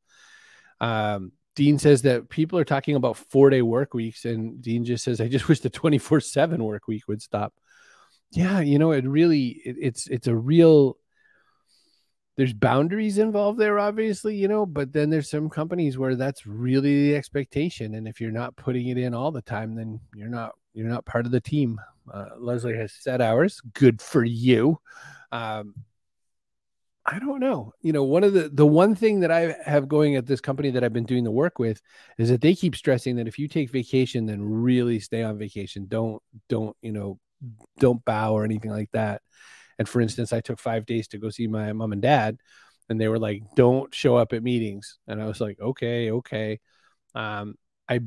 Um, 0.79 1.33
Dean 1.55 1.77
says 1.77 2.01
that 2.03 2.29
people 2.29 2.57
are 2.57 2.63
talking 2.65 2.95
about 2.95 3.17
four 3.17 3.49
day 3.49 3.61
work 3.61 3.93
weeks, 3.93 4.25
and 4.25 4.61
Dean 4.61 4.85
just 4.85 5.03
says, 5.03 5.21
"I 5.21 5.27
just 5.27 5.47
wish 5.49 5.59
the 5.59 5.69
twenty 5.69 5.97
four 5.97 6.19
seven 6.19 6.63
work 6.63 6.87
week 6.87 7.07
would 7.07 7.21
stop." 7.21 7.53
Yeah, 8.31 8.61
you 8.61 8.79
know, 8.79 8.91
it 8.91 9.05
really 9.05 9.61
it, 9.65 9.75
it's 9.79 10.07
it's 10.07 10.27
a 10.27 10.35
real. 10.35 10.97
There's 12.35 12.53
boundaries 12.53 13.19
involved 13.19 13.59
there, 13.59 13.77
obviously, 13.77 14.35
you 14.35 14.47
know, 14.47 14.65
but 14.65 14.91
then 14.91 15.11
there's 15.11 15.29
some 15.29 15.49
companies 15.51 15.99
where 15.99 16.15
that's 16.15 16.47
really 16.47 17.09
the 17.09 17.15
expectation, 17.15 17.93
and 17.93 18.07
if 18.07 18.19
you're 18.19 18.31
not 18.31 18.55
putting 18.55 18.87
it 18.87 18.97
in 18.97 19.13
all 19.13 19.31
the 19.31 19.41
time, 19.43 19.75
then 19.75 19.99
you're 20.15 20.29
not 20.29 20.53
you're 20.73 20.87
not 20.87 21.05
part 21.05 21.25
of 21.25 21.31
the 21.31 21.41
team. 21.41 21.79
Uh, 22.11 22.29
Leslie 22.37 22.75
has 22.75 22.93
set 22.93 23.21
hours. 23.21 23.61
Good 23.73 24.01
for 24.01 24.23
you. 24.23 24.79
Um, 25.31 25.75
I 27.05 27.19
don't 27.19 27.39
know. 27.39 27.73
You 27.81 27.91
know, 27.91 28.03
one 28.03 28.23
of 28.23 28.33
the 28.33 28.49
the 28.49 28.65
one 28.65 28.95
thing 28.95 29.19
that 29.21 29.31
I 29.31 29.55
have 29.65 29.89
going 29.89 30.15
at 30.15 30.25
this 30.25 30.39
company 30.39 30.69
that 30.71 30.83
I've 30.83 30.93
been 30.93 31.05
doing 31.05 31.25
the 31.25 31.31
work 31.31 31.59
with 31.59 31.81
is 32.17 32.29
that 32.29 32.39
they 32.39 32.55
keep 32.55 32.75
stressing 32.75 33.17
that 33.17 33.27
if 33.27 33.37
you 33.37 33.47
take 33.49 33.69
vacation, 33.71 34.25
then 34.25 34.41
really 34.41 34.99
stay 34.99 35.21
on 35.21 35.37
vacation. 35.37 35.85
Don't 35.87 36.21
don't 36.47 36.77
you 36.81 36.93
know, 36.93 37.19
don't 37.79 38.03
bow 38.05 38.33
or 38.33 38.45
anything 38.45 38.71
like 38.71 38.89
that. 38.93 39.21
And 39.77 39.89
for 39.89 39.99
instance, 39.99 40.31
I 40.31 40.39
took 40.39 40.59
five 40.59 40.85
days 40.85 41.09
to 41.09 41.17
go 41.17 41.29
see 41.29 41.47
my 41.47 41.73
mom 41.73 41.91
and 41.91 42.01
dad, 42.01 42.37
and 42.89 43.01
they 43.01 43.09
were 43.09 43.19
like, 43.19 43.43
"Don't 43.55 43.93
show 43.93 44.15
up 44.15 44.31
at 44.33 44.43
meetings." 44.43 44.97
And 45.07 45.21
I 45.21 45.25
was 45.25 45.41
like, 45.41 45.59
"Okay, 45.59 46.11
okay." 46.11 46.59
Um, 47.15 47.55
I 47.89 48.01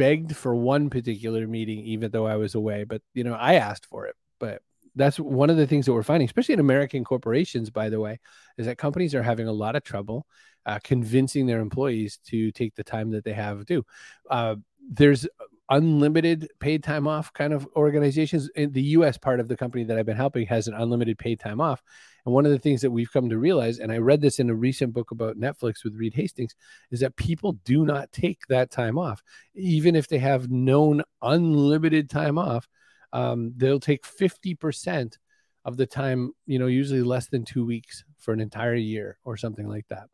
begged 0.00 0.34
for 0.34 0.54
one 0.54 0.88
particular 0.88 1.46
meeting, 1.46 1.80
even 1.80 2.10
though 2.10 2.26
I 2.26 2.36
was 2.36 2.54
away. 2.54 2.84
But 2.84 3.02
you 3.12 3.22
know, 3.22 3.34
I 3.34 3.54
asked 3.56 3.84
for 3.84 4.06
it. 4.06 4.16
But 4.38 4.62
that's 4.96 5.20
one 5.20 5.50
of 5.50 5.58
the 5.58 5.66
things 5.66 5.84
that 5.84 5.92
we're 5.92 6.02
finding, 6.02 6.24
especially 6.24 6.54
in 6.54 6.60
American 6.60 7.04
corporations, 7.04 7.68
by 7.68 7.90
the 7.90 8.00
way, 8.00 8.18
is 8.56 8.64
that 8.64 8.78
companies 8.78 9.14
are 9.14 9.22
having 9.22 9.46
a 9.46 9.52
lot 9.52 9.76
of 9.76 9.84
trouble 9.84 10.26
uh, 10.64 10.78
convincing 10.82 11.46
their 11.46 11.60
employees 11.60 12.18
to 12.28 12.50
take 12.52 12.74
the 12.76 12.82
time 12.82 13.10
that 13.10 13.24
they 13.24 13.34
have 13.34 13.66
to. 13.66 13.84
Uh, 14.30 14.56
there's 14.90 15.26
unlimited 15.68 16.48
paid 16.60 16.82
time 16.82 17.06
off 17.06 17.30
kind 17.34 17.52
of 17.52 17.68
organizations. 17.76 18.48
In 18.56 18.72
the 18.72 18.82
US 18.96 19.18
part 19.18 19.38
of 19.38 19.48
the 19.48 19.56
company 19.56 19.84
that 19.84 19.98
I've 19.98 20.06
been 20.06 20.16
helping 20.16 20.46
has 20.46 20.66
an 20.66 20.74
unlimited 20.74 21.18
paid 21.18 21.40
time 21.40 21.60
off. 21.60 21.82
And 22.24 22.34
one 22.34 22.46
of 22.46 22.52
the 22.52 22.58
things 22.58 22.80
that 22.82 22.90
we've 22.90 23.12
come 23.12 23.28
to 23.30 23.38
realize, 23.38 23.78
and 23.78 23.90
I 23.90 23.98
read 23.98 24.20
this 24.20 24.38
in 24.38 24.50
a 24.50 24.54
recent 24.54 24.92
book 24.92 25.10
about 25.10 25.38
Netflix 25.38 25.84
with 25.84 25.94
Reed 25.94 26.14
Hastings, 26.14 26.54
is 26.90 27.00
that 27.00 27.16
people 27.16 27.52
do 27.64 27.84
not 27.84 28.12
take 28.12 28.46
that 28.48 28.70
time 28.70 28.98
off. 28.98 29.22
Even 29.54 29.96
if 29.96 30.08
they 30.08 30.18
have 30.18 30.50
known 30.50 31.02
unlimited 31.22 32.10
time 32.10 32.38
off, 32.38 32.68
um, 33.12 33.52
they'll 33.56 33.80
take 33.80 34.04
50% 34.04 35.16
of 35.64 35.76
the 35.76 35.86
time, 35.86 36.32
you 36.46 36.58
know, 36.58 36.66
usually 36.66 37.02
less 37.02 37.28
than 37.28 37.44
two 37.44 37.64
weeks 37.64 38.04
for 38.18 38.32
an 38.32 38.40
entire 38.40 38.74
year 38.74 39.18
or 39.24 39.36
something 39.36 39.68
like 39.68 39.86
that. 39.88 40.04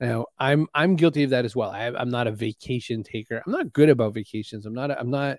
Now, 0.00 0.26
I'm 0.36 0.66
I'm 0.74 0.96
guilty 0.96 1.22
of 1.22 1.30
that 1.30 1.44
as 1.44 1.54
well. 1.54 1.70
I, 1.70 1.86
am 1.86 2.10
not 2.10 2.26
a 2.26 2.32
vacation 2.32 3.04
taker. 3.04 3.40
I'm 3.46 3.52
not 3.52 3.72
good 3.72 3.88
about 3.88 4.14
vacations. 4.14 4.66
I'm 4.66 4.74
not. 4.74 4.90
I'm 4.90 5.10
not 5.10 5.38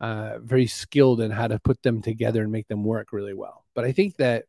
uh, 0.00 0.38
very 0.38 0.66
skilled 0.66 1.20
in 1.20 1.30
how 1.30 1.46
to 1.46 1.58
put 1.58 1.82
them 1.82 2.00
together 2.00 2.42
and 2.42 2.50
make 2.50 2.66
them 2.68 2.82
work 2.82 3.08
really 3.12 3.34
well. 3.34 3.66
But 3.74 3.84
I 3.84 3.92
think 3.92 4.16
that 4.16 4.46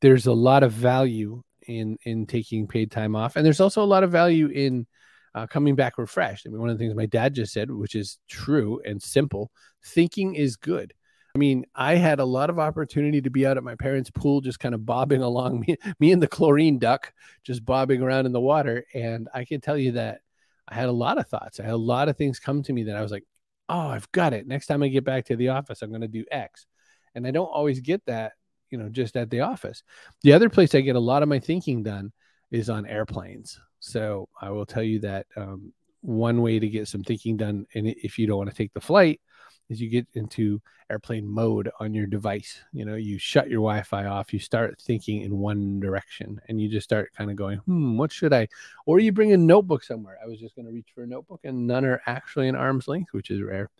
there's 0.00 0.26
a 0.26 0.32
lot 0.32 0.62
of 0.62 0.72
value 0.72 1.42
in 1.66 1.98
in 2.04 2.26
taking 2.26 2.66
paid 2.66 2.90
time 2.90 3.16
off, 3.16 3.36
and 3.36 3.44
there's 3.44 3.60
also 3.60 3.82
a 3.82 3.84
lot 3.84 4.04
of 4.04 4.12
value 4.12 4.48
in 4.48 4.86
uh, 5.34 5.46
coming 5.46 5.74
back 5.74 5.98
refreshed. 5.98 6.46
I 6.46 6.50
mean, 6.50 6.60
one 6.60 6.70
of 6.70 6.78
the 6.78 6.82
things 6.82 6.94
my 6.94 7.06
dad 7.06 7.34
just 7.34 7.52
said, 7.52 7.70
which 7.70 7.94
is 7.94 8.18
true 8.28 8.80
and 8.84 9.00
simple, 9.02 9.50
thinking 9.84 10.34
is 10.34 10.56
good. 10.56 10.94
I 11.34 11.38
mean, 11.38 11.66
I 11.74 11.96
had 11.96 12.18
a 12.18 12.24
lot 12.24 12.48
of 12.48 12.58
opportunity 12.58 13.20
to 13.20 13.28
be 13.28 13.46
out 13.46 13.58
at 13.58 13.62
my 13.62 13.74
parents' 13.74 14.10
pool, 14.10 14.40
just 14.40 14.58
kind 14.58 14.74
of 14.74 14.86
bobbing 14.86 15.20
along, 15.22 15.60
me, 15.60 15.76
me 16.00 16.10
and 16.10 16.22
the 16.22 16.26
chlorine 16.26 16.78
duck, 16.78 17.12
just 17.44 17.64
bobbing 17.64 18.00
around 18.00 18.24
in 18.24 18.32
the 18.32 18.40
water. 18.40 18.86
And 18.94 19.28
I 19.34 19.44
can 19.44 19.60
tell 19.60 19.76
you 19.76 19.92
that 19.92 20.22
I 20.66 20.74
had 20.74 20.88
a 20.88 20.92
lot 20.92 21.18
of 21.18 21.28
thoughts. 21.28 21.60
I 21.60 21.64
had 21.64 21.74
a 21.74 21.76
lot 21.76 22.08
of 22.08 22.16
things 22.16 22.40
come 22.40 22.62
to 22.62 22.72
me 22.72 22.84
that 22.84 22.96
I 22.96 23.02
was 23.02 23.12
like, 23.12 23.24
oh, 23.68 23.88
I've 23.88 24.10
got 24.12 24.32
it. 24.32 24.46
Next 24.46 24.66
time 24.66 24.82
I 24.82 24.88
get 24.88 25.04
back 25.04 25.26
to 25.26 25.36
the 25.36 25.50
office, 25.50 25.82
I'm 25.82 25.90
going 25.90 26.00
to 26.00 26.08
do 26.08 26.24
X. 26.30 26.66
And 27.14 27.26
I 27.26 27.30
don't 27.30 27.44
always 27.46 27.80
get 27.80 28.04
that 28.06 28.32
you 28.70 28.78
know 28.78 28.88
just 28.88 29.16
at 29.16 29.30
the 29.30 29.40
office. 29.40 29.82
The 30.22 30.32
other 30.32 30.48
place 30.48 30.74
i 30.74 30.80
get 30.80 30.96
a 30.96 31.00
lot 31.00 31.22
of 31.22 31.28
my 31.28 31.38
thinking 31.38 31.82
done 31.82 32.12
is 32.50 32.70
on 32.70 32.86
airplanes. 32.86 33.60
So 33.80 34.28
i 34.40 34.50
will 34.50 34.66
tell 34.66 34.82
you 34.82 35.00
that 35.00 35.26
um, 35.36 35.72
one 36.00 36.40
way 36.42 36.58
to 36.58 36.68
get 36.68 36.88
some 36.88 37.02
thinking 37.02 37.36
done 37.36 37.66
and 37.74 37.88
if 37.88 38.18
you 38.18 38.26
don't 38.26 38.38
want 38.38 38.50
to 38.50 38.56
take 38.56 38.72
the 38.72 38.80
flight 38.80 39.20
is 39.68 39.80
you 39.80 39.90
get 39.90 40.06
into 40.14 40.60
airplane 40.90 41.26
mode 41.26 41.70
on 41.80 41.92
your 41.92 42.06
device. 42.06 42.62
You 42.72 42.84
know 42.84 42.94
you 42.94 43.18
shut 43.18 43.48
your 43.48 43.58
wi-fi 43.58 44.06
off 44.06 44.32
you 44.32 44.38
start 44.38 44.80
thinking 44.80 45.22
in 45.22 45.38
one 45.38 45.80
direction 45.80 46.40
and 46.48 46.60
you 46.60 46.68
just 46.68 46.84
start 46.84 47.12
kind 47.16 47.30
of 47.30 47.36
going 47.36 47.58
hmm 47.58 47.96
what 47.96 48.12
should 48.12 48.32
i? 48.32 48.48
Or 48.86 49.00
you 49.00 49.12
bring 49.12 49.32
a 49.32 49.36
notebook 49.36 49.82
somewhere. 49.82 50.18
I 50.22 50.26
was 50.26 50.38
just 50.40 50.54
going 50.54 50.66
to 50.66 50.72
reach 50.72 50.88
for 50.94 51.02
a 51.02 51.06
notebook 51.06 51.40
and 51.44 51.66
none 51.66 51.84
are 51.84 52.00
actually 52.06 52.48
in 52.48 52.54
arm's 52.56 52.88
length 52.88 53.12
which 53.12 53.30
is 53.30 53.42
rare. 53.42 53.70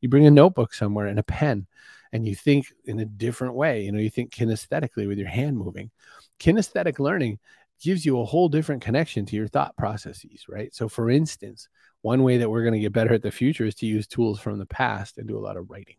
You 0.00 0.08
bring 0.08 0.26
a 0.26 0.30
notebook 0.30 0.74
somewhere 0.74 1.06
and 1.06 1.18
a 1.18 1.22
pen 1.22 1.66
and 2.12 2.26
you 2.26 2.34
think 2.34 2.66
in 2.84 3.00
a 3.00 3.04
different 3.04 3.54
way. 3.54 3.84
You 3.84 3.92
know, 3.92 4.00
you 4.00 4.10
think 4.10 4.32
kinesthetically 4.32 5.06
with 5.06 5.18
your 5.18 5.28
hand 5.28 5.56
moving. 5.56 5.90
Kinesthetic 6.38 6.98
learning 6.98 7.38
gives 7.80 8.04
you 8.04 8.20
a 8.20 8.24
whole 8.24 8.48
different 8.48 8.82
connection 8.82 9.24
to 9.26 9.36
your 9.36 9.48
thought 9.48 9.76
processes, 9.76 10.46
right? 10.48 10.74
So, 10.74 10.88
for 10.88 11.10
instance, 11.10 11.68
one 12.02 12.22
way 12.22 12.38
that 12.38 12.50
we're 12.50 12.62
going 12.62 12.74
to 12.74 12.80
get 12.80 12.92
better 12.92 13.14
at 13.14 13.22
the 13.22 13.30
future 13.30 13.64
is 13.64 13.74
to 13.76 13.86
use 13.86 14.06
tools 14.06 14.40
from 14.40 14.58
the 14.58 14.66
past 14.66 15.18
and 15.18 15.28
do 15.28 15.38
a 15.38 15.40
lot 15.40 15.56
of 15.56 15.70
writing. 15.70 15.96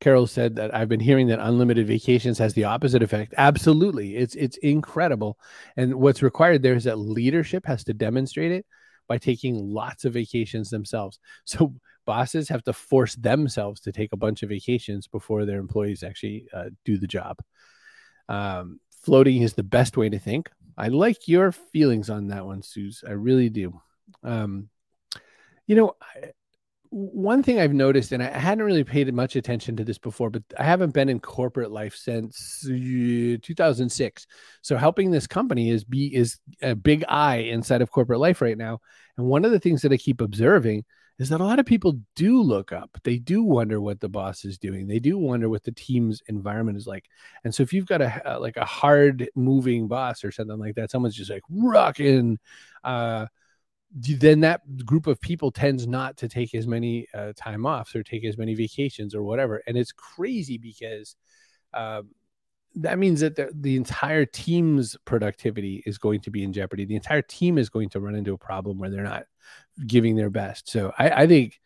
Carol 0.00 0.26
said 0.26 0.56
that 0.56 0.74
I've 0.74 0.88
been 0.88 1.00
hearing 1.00 1.26
that 1.28 1.40
unlimited 1.40 1.86
vacations 1.86 2.38
has 2.38 2.54
the 2.54 2.64
opposite 2.64 3.02
effect. 3.02 3.34
Absolutely. 3.36 4.16
It's 4.16 4.34
it's 4.34 4.56
incredible. 4.58 5.38
And 5.76 5.96
what's 5.96 6.22
required 6.22 6.62
there 6.62 6.74
is 6.74 6.84
that 6.84 6.98
leadership 6.98 7.66
has 7.66 7.84
to 7.84 7.94
demonstrate 7.94 8.52
it 8.52 8.66
by 9.08 9.18
taking 9.18 9.56
lots 9.56 10.04
of 10.04 10.14
vacations 10.14 10.70
themselves. 10.70 11.18
So 11.44 11.74
bosses 12.06 12.48
have 12.48 12.62
to 12.64 12.72
force 12.72 13.14
themselves 13.16 13.80
to 13.82 13.92
take 13.92 14.12
a 14.12 14.16
bunch 14.16 14.42
of 14.42 14.48
vacations 14.48 15.06
before 15.06 15.44
their 15.44 15.58
employees 15.58 16.02
actually 16.02 16.46
uh, 16.52 16.70
do 16.84 16.96
the 16.96 17.06
job. 17.06 17.38
Um, 18.28 18.80
floating 19.02 19.42
is 19.42 19.54
the 19.54 19.62
best 19.62 19.96
way 19.96 20.08
to 20.08 20.18
think. 20.18 20.50
I 20.78 20.88
like 20.88 21.28
your 21.28 21.52
feelings 21.52 22.10
on 22.10 22.28
that 22.28 22.46
one, 22.46 22.62
Suze. 22.62 23.04
I 23.06 23.12
really 23.12 23.48
do. 23.48 23.80
Um, 24.22 24.68
you 25.66 25.74
know, 25.74 25.96
I, 26.00 26.32
one 26.90 27.42
thing 27.42 27.58
I've 27.58 27.74
noticed, 27.74 28.12
and 28.12 28.22
I 28.22 28.26
hadn't 28.26 28.64
really 28.64 28.84
paid 28.84 29.12
much 29.12 29.36
attention 29.36 29.76
to 29.76 29.84
this 29.84 29.98
before, 29.98 30.30
but 30.30 30.42
I 30.58 30.62
haven't 30.62 30.94
been 30.94 31.08
in 31.08 31.20
corporate 31.20 31.70
life 31.70 31.94
since 31.94 32.64
2006. 32.66 34.26
So 34.62 34.76
helping 34.76 35.10
this 35.10 35.26
company 35.26 35.70
is 35.70 35.84
be 35.84 36.14
is 36.14 36.38
a 36.62 36.74
big 36.74 37.04
I 37.08 37.36
inside 37.36 37.82
of 37.82 37.90
corporate 37.90 38.20
life 38.20 38.40
right 38.40 38.56
now. 38.56 38.80
And 39.18 39.26
one 39.26 39.44
of 39.44 39.50
the 39.50 39.60
things 39.60 39.82
that 39.82 39.92
I 39.92 39.96
keep 39.96 40.20
observing 40.20 40.84
is 41.18 41.30
that 41.30 41.40
a 41.40 41.44
lot 41.44 41.58
of 41.58 41.64
people 41.66 41.98
do 42.14 42.42
look 42.42 42.72
up. 42.72 42.98
They 43.02 43.18
do 43.18 43.42
wonder 43.42 43.80
what 43.80 44.00
the 44.00 44.08
boss 44.08 44.44
is 44.44 44.58
doing. 44.58 44.86
They 44.86 44.98
do 44.98 45.16
wonder 45.16 45.48
what 45.48 45.64
the 45.64 45.72
team's 45.72 46.22
environment 46.28 46.76
is 46.76 46.86
like. 46.86 47.06
And 47.44 47.54
so 47.54 47.62
if 47.62 47.72
you've 47.72 47.86
got 47.86 48.02
a 48.02 48.38
like 48.38 48.56
a 48.58 48.64
hard 48.64 49.28
moving 49.34 49.88
boss 49.88 50.24
or 50.24 50.30
something 50.30 50.58
like 50.58 50.74
that, 50.74 50.90
someone's 50.90 51.16
just 51.16 51.30
like 51.30 51.42
rocking, 51.48 52.38
uh, 52.84 53.26
then 53.94 54.40
that 54.40 54.84
group 54.84 55.06
of 55.06 55.20
people 55.20 55.50
tends 55.50 55.86
not 55.86 56.18
to 56.18 56.28
take 56.28 56.54
as 56.54 56.66
many 56.66 57.06
uh, 57.14 57.32
time 57.34 57.64
offs 57.64 57.96
or 57.96 58.02
take 58.02 58.24
as 58.24 58.36
many 58.36 58.54
vacations 58.54 59.14
or 59.14 59.22
whatever. 59.22 59.62
And 59.66 59.78
it's 59.78 59.92
crazy 59.92 60.58
because 60.58 61.16
um, 61.72 62.10
that 62.76 62.98
means 62.98 63.20
that 63.20 63.36
the, 63.36 63.50
the 63.54 63.76
entire 63.76 64.26
team's 64.26 64.96
productivity 65.04 65.82
is 65.86 65.98
going 65.98 66.20
to 66.20 66.30
be 66.30 66.42
in 66.42 66.52
jeopardy. 66.52 66.84
The 66.84 66.94
entire 66.94 67.22
team 67.22 67.56
is 67.56 67.70
going 67.70 67.88
to 67.90 68.00
run 68.00 68.14
into 68.14 68.34
a 68.34 68.38
problem 68.38 68.78
where 68.78 68.90
they're 68.90 69.02
not 69.02 69.24
giving 69.86 70.14
their 70.14 70.30
best. 70.30 70.68
So 70.68 70.92
I, 70.98 71.22
I 71.22 71.26
think 71.26 71.58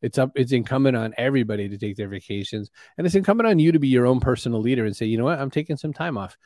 it's 0.00 0.18
up 0.18 0.32
it's 0.34 0.52
incumbent 0.52 0.96
on 0.96 1.14
everybody 1.16 1.68
to 1.68 1.78
take 1.78 1.96
their 1.96 2.08
vacations 2.08 2.70
and 2.96 3.06
it's 3.06 3.16
incumbent 3.16 3.46
on 3.46 3.58
you 3.58 3.72
to 3.72 3.78
be 3.78 3.88
your 3.88 4.06
own 4.06 4.20
personal 4.20 4.60
leader 4.60 4.84
and 4.84 4.96
say 4.96 5.06
you 5.06 5.18
know 5.18 5.24
what? 5.24 5.38
I'm 5.38 5.50
taking 5.50 5.76
some 5.76 5.92
time 5.92 6.16
off. 6.16 6.36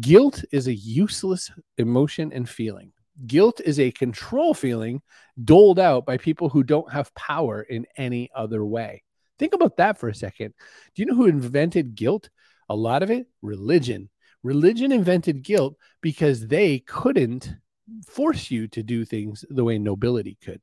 Guilt 0.00 0.44
is 0.52 0.66
a 0.66 0.74
useless 0.74 1.50
emotion 1.78 2.32
and 2.32 2.48
feeling. 2.48 2.92
Guilt 3.26 3.60
is 3.64 3.78
a 3.78 3.92
control 3.92 4.54
feeling 4.54 5.02
doled 5.42 5.78
out 5.78 6.06
by 6.06 6.16
people 6.16 6.48
who 6.48 6.62
don't 6.62 6.92
have 6.92 7.14
power 7.14 7.62
in 7.62 7.86
any 7.96 8.30
other 8.34 8.64
way. 8.64 9.02
Think 9.38 9.54
about 9.54 9.76
that 9.78 9.98
for 9.98 10.08
a 10.08 10.14
second. 10.14 10.54
Do 10.94 11.02
you 11.02 11.06
know 11.06 11.14
who 11.14 11.26
invented 11.26 11.94
guilt 11.94 12.30
a 12.68 12.76
lot 12.76 13.02
of 13.02 13.10
it, 13.10 13.26
religion. 13.42 14.08
Religion 14.42 14.92
invented 14.92 15.42
guilt 15.42 15.76
because 16.00 16.46
they 16.46 16.80
couldn't 16.80 17.56
force 18.06 18.50
you 18.50 18.68
to 18.68 18.82
do 18.82 19.04
things 19.04 19.44
the 19.48 19.64
way 19.64 19.78
nobility 19.78 20.36
could. 20.42 20.60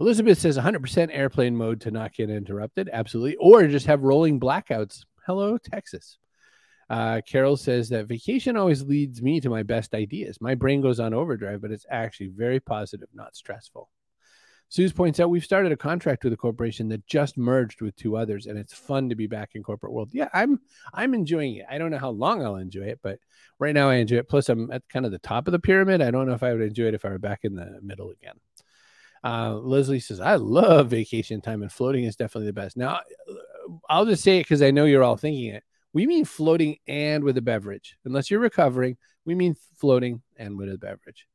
Elizabeth 0.00 0.38
says 0.38 0.58
100% 0.58 1.10
airplane 1.12 1.56
mode 1.56 1.80
to 1.82 1.90
not 1.90 2.12
get 2.12 2.30
interrupted. 2.30 2.90
Absolutely. 2.92 3.36
Or 3.36 3.66
just 3.66 3.86
have 3.86 4.02
rolling 4.02 4.40
blackouts. 4.40 5.04
Hello, 5.26 5.58
Texas. 5.58 6.18
Uh, 6.90 7.20
Carol 7.26 7.56
says 7.56 7.88
that 7.90 8.06
vacation 8.06 8.56
always 8.56 8.82
leads 8.82 9.22
me 9.22 9.40
to 9.40 9.48
my 9.48 9.62
best 9.62 9.94
ideas. 9.94 10.40
My 10.40 10.54
brain 10.54 10.80
goes 10.80 11.00
on 11.00 11.14
overdrive, 11.14 11.62
but 11.62 11.70
it's 11.70 11.86
actually 11.88 12.28
very 12.28 12.60
positive, 12.60 13.08
not 13.14 13.36
stressful. 13.36 13.88
Suze 14.72 14.94
points 14.94 15.20
out 15.20 15.28
we've 15.28 15.44
started 15.44 15.70
a 15.70 15.76
contract 15.76 16.24
with 16.24 16.32
a 16.32 16.36
corporation 16.38 16.88
that 16.88 17.06
just 17.06 17.36
merged 17.36 17.82
with 17.82 17.94
two 17.94 18.16
others, 18.16 18.46
and 18.46 18.58
it's 18.58 18.72
fun 18.72 19.10
to 19.10 19.14
be 19.14 19.26
back 19.26 19.50
in 19.54 19.62
corporate 19.62 19.92
world. 19.92 20.08
Yeah, 20.14 20.30
I'm 20.32 20.60
I'm 20.94 21.12
enjoying 21.12 21.56
it. 21.56 21.66
I 21.68 21.76
don't 21.76 21.90
know 21.90 21.98
how 21.98 22.08
long 22.08 22.42
I'll 22.42 22.56
enjoy 22.56 22.84
it, 22.84 22.98
but 23.02 23.18
right 23.58 23.74
now 23.74 23.90
I 23.90 23.96
enjoy 23.96 24.16
it. 24.16 24.30
Plus, 24.30 24.48
I'm 24.48 24.70
at 24.70 24.88
kind 24.88 25.04
of 25.04 25.12
the 25.12 25.18
top 25.18 25.46
of 25.46 25.52
the 25.52 25.58
pyramid. 25.58 26.00
I 26.00 26.10
don't 26.10 26.26
know 26.26 26.32
if 26.32 26.42
I 26.42 26.54
would 26.54 26.62
enjoy 26.62 26.84
it 26.84 26.94
if 26.94 27.04
I 27.04 27.10
were 27.10 27.18
back 27.18 27.40
in 27.42 27.54
the 27.54 27.80
middle 27.82 28.12
again. 28.12 28.36
Uh, 29.22 29.56
Leslie 29.56 30.00
says, 30.00 30.20
I 30.20 30.36
love 30.36 30.88
vacation 30.88 31.42
time, 31.42 31.60
and 31.60 31.70
floating 31.70 32.04
is 32.04 32.16
definitely 32.16 32.46
the 32.46 32.54
best. 32.54 32.78
Now, 32.78 33.00
I'll 33.90 34.06
just 34.06 34.24
say 34.24 34.38
it 34.38 34.44
because 34.44 34.62
I 34.62 34.70
know 34.70 34.86
you're 34.86 35.04
all 35.04 35.18
thinking 35.18 35.48
it. 35.48 35.64
We 35.92 36.06
mean 36.06 36.24
floating 36.24 36.78
and 36.86 37.24
with 37.24 37.36
a 37.36 37.42
beverage. 37.42 37.98
Unless 38.06 38.30
you're 38.30 38.40
recovering, 38.40 38.96
we 39.26 39.34
mean 39.34 39.54
floating 39.76 40.22
and 40.38 40.56
with 40.56 40.72
a 40.72 40.78
beverage 40.78 41.26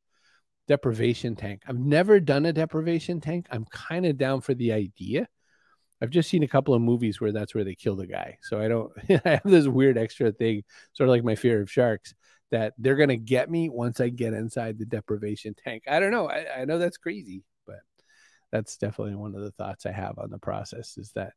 deprivation 0.67 1.36
tank. 1.36 1.63
I've 1.67 1.80
never 1.80 2.19
done 2.19 2.45
a 2.45 2.53
deprivation 2.53 3.21
tank. 3.21 3.47
I'm 3.51 3.65
kind 3.65 4.06
of 4.06 4.17
down 4.17 4.41
for 4.41 4.53
the 4.53 4.73
idea. 4.73 5.27
I've 6.01 6.10
just 6.12 6.30
seen 6.30 6.43
a 6.43 6.47
couple 6.47 6.73
of 6.73 6.82
movies 6.82 7.19
where 7.19 7.32
that's 7.32 7.56
where 7.56 7.63
they 7.63 7.73
kill 7.73 7.95
the 7.95 8.06
guy. 8.06 8.38
So 8.43 8.60
I 8.60 8.67
don't, 8.67 8.91
I 9.25 9.30
have 9.32 9.41
this 9.43 9.67
weird 9.67 9.97
extra 9.97 10.32
thing, 10.32 10.63
sort 10.93 11.10
of 11.10 11.12
like 11.12 11.23
my 11.23 11.36
fear 11.36 11.62
of 11.62 11.71
sharks, 11.71 12.13
that 12.51 12.73
they're 12.77 12.95
going 12.95 13.10
to 13.10 13.17
get 13.17 13.49
me 13.49 13.69
once 13.69 13.99
I 13.99 14.10
get 14.10 14.34
inside 14.34 14.77
the 14.77 14.86
deprivation 14.86 15.56
tank. 15.56 15.84
I 15.88 15.99
don't 15.99 16.12
know. 16.12 16.30
I, 16.30 16.62
I 16.62 16.65
know 16.65 16.77
that's 16.77 16.97
crazy, 16.97 17.43
but 17.65 17.80
that's 18.51 18.77
definitely 18.77 19.15
one 19.15 19.36
of 19.36 19.41
the 19.41 19.51
thoughts 19.51 19.86
I 19.86 19.91
have 19.91 20.19
on 20.19 20.30
the 20.30 20.38
process 20.38 20.97
is 20.97 21.12
that 21.13 21.34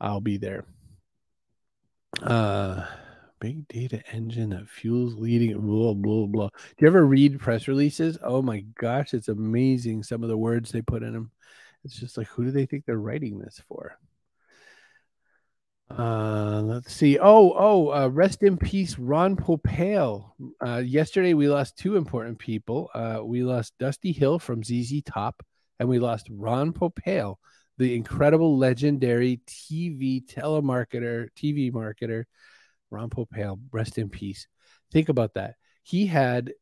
I'll 0.00 0.20
be 0.20 0.38
there. 0.38 0.64
Uh, 2.22 2.84
big 3.42 3.66
data 3.66 4.00
engine 4.12 4.50
that 4.50 4.68
fuels 4.68 5.16
leading 5.16 5.60
blah 5.60 5.92
blah 5.94 6.26
blah. 6.26 6.48
Do 6.48 6.76
you 6.78 6.86
ever 6.86 7.04
read 7.04 7.40
press 7.40 7.66
releases? 7.66 8.16
Oh 8.22 8.40
my 8.40 8.60
gosh, 8.78 9.14
it's 9.14 9.26
amazing 9.26 10.04
some 10.04 10.22
of 10.22 10.28
the 10.28 10.36
words 10.36 10.70
they 10.70 10.80
put 10.80 11.02
in 11.02 11.12
them. 11.12 11.32
It's 11.84 11.98
just 11.98 12.16
like 12.16 12.28
who 12.28 12.44
do 12.44 12.52
they 12.52 12.66
think 12.66 12.84
they're 12.86 12.96
writing 12.96 13.40
this 13.40 13.60
for? 13.66 13.98
Uh, 15.90 16.62
let's 16.62 16.92
see. 16.92 17.18
Oh, 17.18 17.52
oh, 17.58 17.92
uh, 17.92 18.08
rest 18.08 18.44
in 18.44 18.56
peace, 18.56 18.96
Ron 18.96 19.34
Popeil. 19.34 20.30
Uh, 20.64 20.78
yesterday 20.78 21.34
we 21.34 21.48
lost 21.48 21.76
two 21.76 21.96
important 21.96 22.38
people. 22.38 22.90
Uh, 22.94 23.22
we 23.24 23.42
lost 23.42 23.74
Dusty 23.80 24.12
Hill 24.12 24.38
from 24.38 24.62
ZZ 24.62 25.02
Top, 25.04 25.44
and 25.80 25.88
we 25.88 25.98
lost 25.98 26.28
Ron 26.30 26.72
Popeil, 26.72 27.38
the 27.76 27.94
incredible, 27.96 28.56
legendary 28.56 29.40
TV 29.48 30.24
telemarketer, 30.24 31.28
TV 31.36 31.72
marketer 31.72 32.24
Ron 32.92 33.10
Popeil, 33.10 33.58
rest 33.72 33.98
in 33.98 34.08
peace. 34.08 34.46
Think 34.92 35.08
about 35.08 35.34
that. 35.34 35.54
He 35.82 36.06
had 36.06 36.52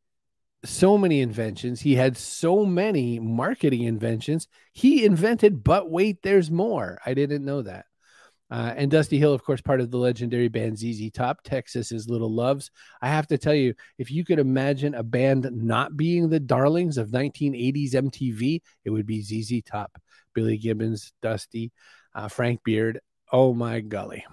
so 0.63 0.97
many 0.97 1.21
inventions. 1.21 1.81
He 1.81 1.95
had 1.95 2.17
so 2.17 2.65
many 2.65 3.19
marketing 3.19 3.83
inventions. 3.83 4.47
He 4.73 5.05
invented, 5.05 5.63
but 5.63 5.89
wait, 5.89 6.21
there's 6.21 6.51
more. 6.51 6.99
I 7.05 7.13
didn't 7.13 7.45
know 7.45 7.61
that. 7.63 7.85
Uh, 8.51 8.73
and 8.75 8.91
Dusty 8.91 9.17
Hill, 9.17 9.33
of 9.33 9.43
course, 9.43 9.61
part 9.61 9.79
of 9.79 9.91
the 9.91 9.97
legendary 9.97 10.49
band 10.49 10.77
ZZ 10.77 11.09
Top, 11.11 11.41
Texas's 11.43 12.09
Little 12.09 12.33
Loves. 12.33 12.69
I 13.01 13.07
have 13.07 13.25
to 13.27 13.37
tell 13.37 13.53
you, 13.53 13.73
if 13.97 14.11
you 14.11 14.25
could 14.25 14.39
imagine 14.39 14.93
a 14.93 15.03
band 15.03 15.49
not 15.53 15.95
being 15.95 16.27
the 16.27 16.39
darlings 16.39 16.97
of 16.97 17.11
1980s 17.11 17.93
MTV, 17.93 18.61
it 18.83 18.89
would 18.89 19.05
be 19.05 19.21
ZZ 19.21 19.63
Top, 19.63 19.97
Billy 20.35 20.57
Gibbons, 20.57 21.13
Dusty, 21.21 21.71
uh, 22.13 22.27
Frank 22.27 22.61
Beard. 22.65 22.99
Oh 23.31 23.53
my 23.53 23.79
golly. 23.79 24.25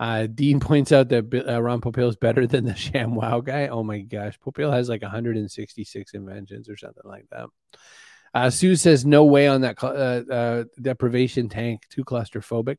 Uh, 0.00 0.26
Dean 0.26 0.60
points 0.68 0.92
out 0.92 1.08
that 1.08 1.44
uh, 1.48 1.60
Ron 1.60 1.80
Popeil 1.80 2.08
is 2.08 2.16
better 2.16 2.46
than 2.46 2.64
the 2.64 2.74
Sham 2.76 3.14
Wow 3.14 3.40
guy. 3.40 3.68
Oh 3.68 3.82
my 3.82 4.00
gosh, 4.00 4.38
Popeil 4.38 4.72
has 4.72 4.88
like 4.88 5.02
166 5.02 6.14
inventions 6.14 6.68
or 6.68 6.76
something 6.76 7.02
like 7.04 7.26
that. 7.30 7.46
Uh, 8.34 8.50
Sue 8.50 8.76
says 8.76 9.06
no 9.06 9.24
way 9.24 9.48
on 9.48 9.62
that 9.62 9.82
uh, 9.82 10.32
uh, 10.32 10.64
deprivation 10.80 11.48
tank. 11.48 11.82
Too 11.90 12.04
claustrophobic. 12.04 12.76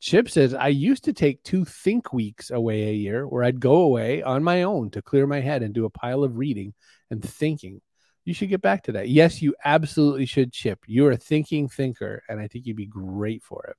Chip 0.00 0.28
says 0.28 0.52
I 0.52 0.68
used 0.68 1.04
to 1.04 1.14
take 1.14 1.42
two 1.42 1.64
think 1.64 2.12
weeks 2.12 2.50
away 2.50 2.90
a 2.90 2.92
year, 2.92 3.26
where 3.26 3.42
I'd 3.42 3.60
go 3.60 3.76
away 3.76 4.22
on 4.22 4.44
my 4.44 4.64
own 4.64 4.90
to 4.90 5.00
clear 5.00 5.26
my 5.26 5.40
head 5.40 5.62
and 5.62 5.72
do 5.72 5.86
a 5.86 5.90
pile 5.90 6.24
of 6.24 6.36
reading 6.36 6.74
and 7.10 7.24
thinking. 7.24 7.80
You 8.26 8.34
should 8.34 8.50
get 8.50 8.62
back 8.62 8.84
to 8.84 8.92
that. 8.92 9.08
Yes, 9.08 9.40
you 9.42 9.54
absolutely 9.64 10.26
should, 10.26 10.52
Chip. 10.52 10.80
You're 10.86 11.12
a 11.12 11.16
thinking 11.16 11.68
thinker, 11.68 12.22
and 12.28 12.40
I 12.40 12.48
think 12.48 12.66
you'd 12.66 12.76
be 12.76 12.86
great 12.86 13.42
for 13.42 13.64
it. 13.64 13.76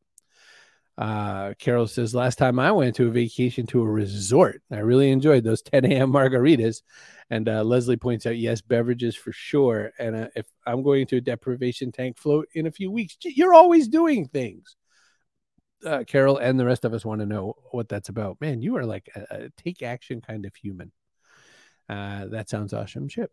Uh, 0.97 1.53
Carol 1.59 1.87
says, 1.87 2.15
last 2.15 2.37
time 2.37 2.57
I 2.57 2.71
went 2.71 2.95
to 2.95 3.07
a 3.07 3.11
vacation 3.11 3.65
to 3.67 3.81
a 3.81 3.87
resort, 3.87 4.61
I 4.71 4.77
really 4.77 5.11
enjoyed 5.11 5.43
those 5.43 5.61
10 5.63 5.85
a.m. 5.85 6.11
margaritas. 6.11 6.81
And 7.29 7.49
uh, 7.49 7.63
Leslie 7.63 7.97
points 7.97 8.25
out, 8.25 8.37
yes, 8.37 8.61
beverages 8.61 9.15
for 9.15 9.31
sure. 9.31 9.91
And 9.99 10.15
uh, 10.15 10.27
if 10.35 10.45
I'm 10.65 10.83
going 10.83 11.07
to 11.07 11.17
a 11.17 11.21
deprivation 11.21 11.91
tank 11.91 12.17
float 12.17 12.47
in 12.53 12.67
a 12.67 12.71
few 12.71 12.91
weeks, 12.91 13.17
you're 13.23 13.53
always 13.53 13.87
doing 13.87 14.27
things. 14.27 14.75
Uh, 15.85 16.03
Carol 16.07 16.37
and 16.37 16.59
the 16.59 16.65
rest 16.65 16.85
of 16.85 16.93
us 16.93 17.05
want 17.05 17.19
to 17.19 17.25
know 17.25 17.55
what 17.71 17.89
that's 17.89 18.09
about. 18.09 18.39
Man, 18.39 18.61
you 18.61 18.77
are 18.77 18.85
like 18.85 19.09
a, 19.15 19.45
a 19.45 19.49
take 19.57 19.83
action 19.83 20.21
kind 20.21 20.45
of 20.45 20.55
human. 20.55 20.91
Uh, 21.89 22.27
that 22.27 22.49
sounds 22.49 22.73
awesome, 22.73 23.07
Chip. 23.07 23.31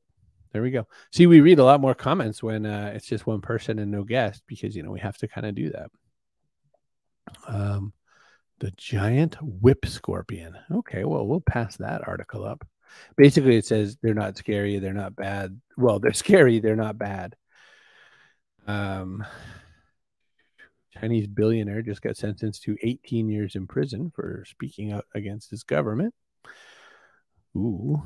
There 0.52 0.62
we 0.62 0.70
go. 0.70 0.86
See, 1.12 1.26
we 1.26 1.40
read 1.40 1.58
a 1.58 1.64
lot 1.64 1.80
more 1.80 1.94
comments 1.94 2.42
when 2.42 2.66
uh, 2.66 2.92
it's 2.94 3.06
just 3.06 3.26
one 3.26 3.40
person 3.40 3.78
and 3.78 3.90
no 3.90 4.04
guest 4.04 4.42
because 4.46 4.76
you 4.76 4.82
know 4.82 4.90
we 4.90 5.00
have 5.00 5.16
to 5.18 5.28
kind 5.28 5.46
of 5.46 5.54
do 5.54 5.70
that. 5.70 5.90
Um, 7.46 7.92
the 8.60 8.70
giant 8.76 9.36
whip 9.40 9.86
scorpion. 9.86 10.56
Okay, 10.70 11.04
well, 11.04 11.26
we'll 11.26 11.40
pass 11.40 11.76
that 11.78 12.06
article 12.06 12.44
up. 12.44 12.66
Basically, 13.16 13.56
it 13.56 13.64
says 13.64 13.96
they're 14.02 14.14
not 14.14 14.36
scary, 14.36 14.78
they're 14.78 14.92
not 14.92 15.16
bad. 15.16 15.60
Well, 15.76 15.98
they're 15.98 16.12
scary, 16.12 16.60
they're 16.60 16.76
not 16.76 16.98
bad. 16.98 17.34
Um, 18.66 19.24
Chinese 20.92 21.26
billionaire 21.26 21.82
just 21.82 22.02
got 22.02 22.16
sentenced 22.16 22.62
to 22.64 22.76
18 22.82 23.28
years 23.28 23.56
in 23.56 23.66
prison 23.66 24.12
for 24.14 24.44
speaking 24.46 24.92
out 24.92 25.06
against 25.14 25.50
his 25.50 25.64
government. 25.64 26.14
Ooh. 27.56 28.02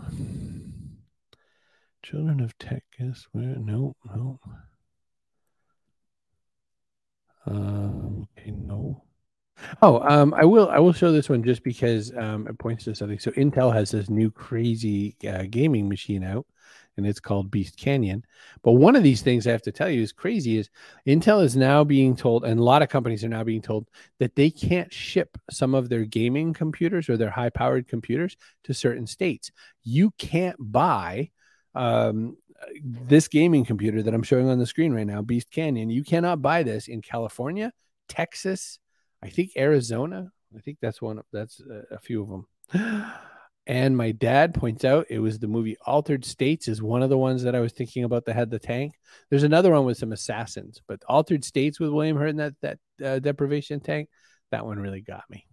Children 2.02 2.40
of 2.40 2.56
tech, 2.58 2.84
guess 2.98 3.26
where? 3.32 3.56
No, 3.56 3.96
no. 4.04 4.40
Um, 7.46 8.28
okay, 8.38 8.52
no. 8.52 9.05
Oh, 9.82 10.00
um, 10.00 10.34
I 10.34 10.44
will. 10.44 10.68
I 10.68 10.78
will 10.78 10.92
show 10.92 11.12
this 11.12 11.28
one 11.28 11.42
just 11.42 11.62
because 11.62 12.14
um, 12.16 12.46
it 12.46 12.58
points 12.58 12.84
to 12.84 12.94
something. 12.94 13.18
So 13.18 13.30
Intel 13.32 13.72
has 13.72 13.90
this 13.90 14.10
new 14.10 14.30
crazy 14.30 15.16
uh, 15.26 15.44
gaming 15.48 15.88
machine 15.88 16.24
out, 16.24 16.46
and 16.96 17.06
it's 17.06 17.20
called 17.20 17.50
Beast 17.50 17.76
Canyon. 17.76 18.24
But 18.62 18.72
one 18.72 18.96
of 18.96 19.02
these 19.02 19.22
things 19.22 19.46
I 19.46 19.52
have 19.52 19.62
to 19.62 19.72
tell 19.72 19.88
you 19.88 20.02
is 20.02 20.12
crazy. 20.12 20.58
Is 20.58 20.70
Intel 21.06 21.42
is 21.42 21.56
now 21.56 21.84
being 21.84 22.16
told, 22.16 22.44
and 22.44 22.60
a 22.60 22.64
lot 22.64 22.82
of 22.82 22.88
companies 22.88 23.24
are 23.24 23.28
now 23.28 23.44
being 23.44 23.62
told 23.62 23.88
that 24.18 24.36
they 24.36 24.50
can't 24.50 24.92
ship 24.92 25.38
some 25.50 25.74
of 25.74 25.88
their 25.88 26.04
gaming 26.04 26.52
computers 26.52 27.08
or 27.08 27.16
their 27.16 27.30
high-powered 27.30 27.88
computers 27.88 28.36
to 28.64 28.74
certain 28.74 29.06
states. 29.06 29.50
You 29.82 30.12
can't 30.18 30.56
buy 30.58 31.30
um, 31.74 32.36
this 32.82 33.28
gaming 33.28 33.64
computer 33.64 34.02
that 34.02 34.14
I'm 34.14 34.22
showing 34.22 34.48
on 34.48 34.58
the 34.58 34.66
screen 34.66 34.92
right 34.92 35.06
now, 35.06 35.22
Beast 35.22 35.50
Canyon, 35.50 35.90
you 35.90 36.02
cannot 36.04 36.42
buy 36.42 36.62
this 36.62 36.88
in 36.88 37.02
California, 37.02 37.72
Texas, 38.08 38.78
I 39.26 39.30
think 39.30 39.52
Arizona. 39.56 40.30
I 40.56 40.60
think 40.60 40.78
that's 40.80 41.02
one. 41.02 41.18
Of, 41.18 41.24
that's 41.32 41.60
a, 41.60 41.94
a 41.96 41.98
few 41.98 42.22
of 42.22 42.28
them. 42.28 43.12
And 43.68 43.96
my 43.96 44.12
dad 44.12 44.54
points 44.54 44.84
out 44.84 45.06
it 45.10 45.18
was 45.18 45.40
the 45.40 45.48
movie 45.48 45.76
Altered 45.84 46.24
States 46.24 46.68
is 46.68 46.80
one 46.80 47.02
of 47.02 47.10
the 47.10 47.18
ones 47.18 47.42
that 47.42 47.56
I 47.56 47.60
was 47.60 47.72
thinking 47.72 48.04
about 48.04 48.24
that 48.26 48.36
had 48.36 48.48
the 48.48 48.60
tank. 48.60 48.92
There's 49.28 49.42
another 49.42 49.72
one 49.72 49.84
with 49.84 49.98
some 49.98 50.12
assassins, 50.12 50.80
but 50.86 51.02
Altered 51.08 51.44
States 51.44 51.80
with 51.80 51.90
William 51.90 52.16
Hurt 52.16 52.28
and 52.28 52.38
that 52.38 52.54
that 52.62 52.78
uh, 53.04 53.18
deprivation 53.18 53.80
tank, 53.80 54.08
that 54.52 54.64
one 54.64 54.78
really 54.78 55.00
got 55.00 55.24
me. 55.28 55.46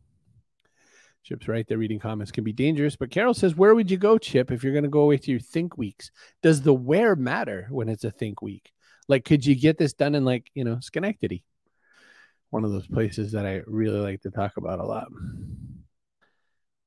Chip's 1.24 1.48
right 1.48 1.66
there. 1.68 1.80
Reading 1.80 2.00
comments 2.00 2.32
can 2.32 2.44
be 2.44 2.54
dangerous, 2.54 2.96
but 2.96 3.10
Carol 3.10 3.34
says, 3.34 3.56
"Where 3.56 3.74
would 3.74 3.90
you 3.90 3.98
go, 3.98 4.20
Chip, 4.20 4.52
if 4.52 4.64
you're 4.64 4.74
going 4.74 4.84
to 4.84 4.90
go 4.92 5.02
away 5.02 5.18
to 5.18 5.32
your 5.32 5.40
think 5.40 5.76
weeks? 5.76 6.12
Does 6.44 6.62
the 6.62 6.74
where 6.74 7.16
matter 7.16 7.68
when 7.72 7.90
it's 7.90 8.04
a 8.04 8.12
think 8.12 8.44
week? 8.44 8.72
Like, 9.08 9.26
could 9.26 9.44
you 9.44 9.56
get 9.56 9.80
this 9.80 9.94
done 9.94 10.14
in 10.14 10.24
like 10.24 10.52
you 10.54 10.66
know 10.66 10.78
Schenectady? 10.82 11.44
One 12.54 12.64
of 12.64 12.72
those 12.72 12.88
places 12.88 13.32
that 13.34 13.46
I 13.46 13.62
really 13.66 14.00
like 14.00 14.22
to 14.22 14.32
talk 14.32 14.58
about 14.58 14.80
a 14.80 14.86
lot." 14.86 15.08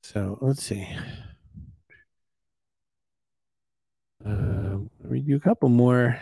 So 0.03 0.39
let's 0.41 0.63
see. 0.63 0.89
Uh, 4.25 4.79
read 5.05 5.27
you 5.27 5.37
a 5.37 5.41
couple 5.41 5.69
more. 5.69 6.19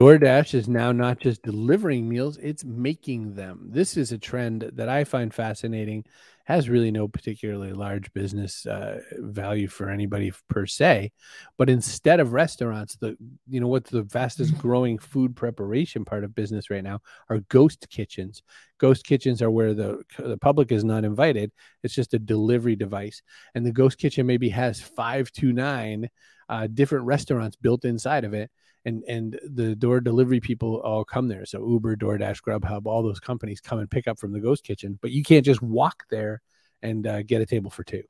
DoorDash 0.00 0.52
is 0.52 0.68
now 0.68 0.92
not 0.92 1.20
just 1.20 1.42
delivering 1.42 2.08
meals, 2.08 2.36
it's 2.38 2.64
making 2.64 3.34
them. 3.34 3.68
This 3.72 3.96
is 3.96 4.12
a 4.12 4.18
trend 4.18 4.70
that 4.74 4.90
I 4.90 5.04
find 5.04 5.32
fascinating. 5.32 6.04
Has 6.46 6.68
really 6.68 6.92
no 6.92 7.08
particularly 7.08 7.72
large 7.72 8.12
business 8.12 8.66
uh, 8.66 9.00
value 9.18 9.66
for 9.66 9.90
anybody 9.90 10.32
per 10.48 10.64
se, 10.64 11.10
but 11.58 11.68
instead 11.68 12.20
of 12.20 12.32
restaurants, 12.32 12.96
the 12.96 13.16
you 13.48 13.60
know 13.60 13.66
what's 13.66 13.90
the 13.90 14.04
fastest 14.04 14.52
mm-hmm. 14.52 14.60
growing 14.60 14.98
food 14.98 15.34
preparation 15.34 16.04
part 16.04 16.22
of 16.22 16.34
business 16.36 16.70
right 16.70 16.84
now 16.84 17.00
are 17.28 17.40
ghost 17.48 17.88
kitchens. 17.90 18.42
Ghost 18.78 19.04
kitchens 19.04 19.42
are 19.42 19.50
where 19.50 19.74
the 19.74 20.02
the 20.18 20.38
public 20.38 20.70
is 20.70 20.84
not 20.84 21.04
invited. 21.04 21.50
It's 21.82 21.94
just 21.94 22.14
a 22.14 22.18
delivery 22.18 22.76
device, 22.76 23.22
and 23.54 23.66
the 23.66 23.72
ghost 23.72 23.98
kitchen 23.98 24.26
maybe 24.26 24.48
has 24.50 24.80
five 24.80 25.32
to 25.32 25.52
nine 25.52 26.08
uh, 26.48 26.68
different 26.72 27.06
restaurants 27.06 27.56
built 27.56 27.84
inside 27.84 28.24
of 28.24 28.34
it 28.34 28.50
and 28.86 29.02
and 29.08 29.38
the 29.42 29.74
door 29.74 30.00
delivery 30.00 30.40
people 30.40 30.76
all 30.76 31.04
come 31.04 31.28
there. 31.28 31.44
So 31.44 31.68
Uber, 31.68 31.96
DoorDash, 31.96 32.40
Grubhub, 32.42 32.86
all 32.86 33.02
those 33.02 33.20
companies 33.20 33.60
come 33.60 33.80
and 33.80 33.90
pick 33.90 34.06
up 34.08 34.18
from 34.18 34.32
the 34.32 34.40
ghost 34.40 34.64
kitchen, 34.64 34.98
but 35.02 35.10
you 35.10 35.22
can't 35.22 35.44
just 35.44 35.60
walk 35.60 36.04
there 36.08 36.40
and 36.80 37.06
uh, 37.06 37.22
get 37.22 37.42
a 37.42 37.46
table 37.46 37.70
for 37.70 37.82
two. 37.82 38.04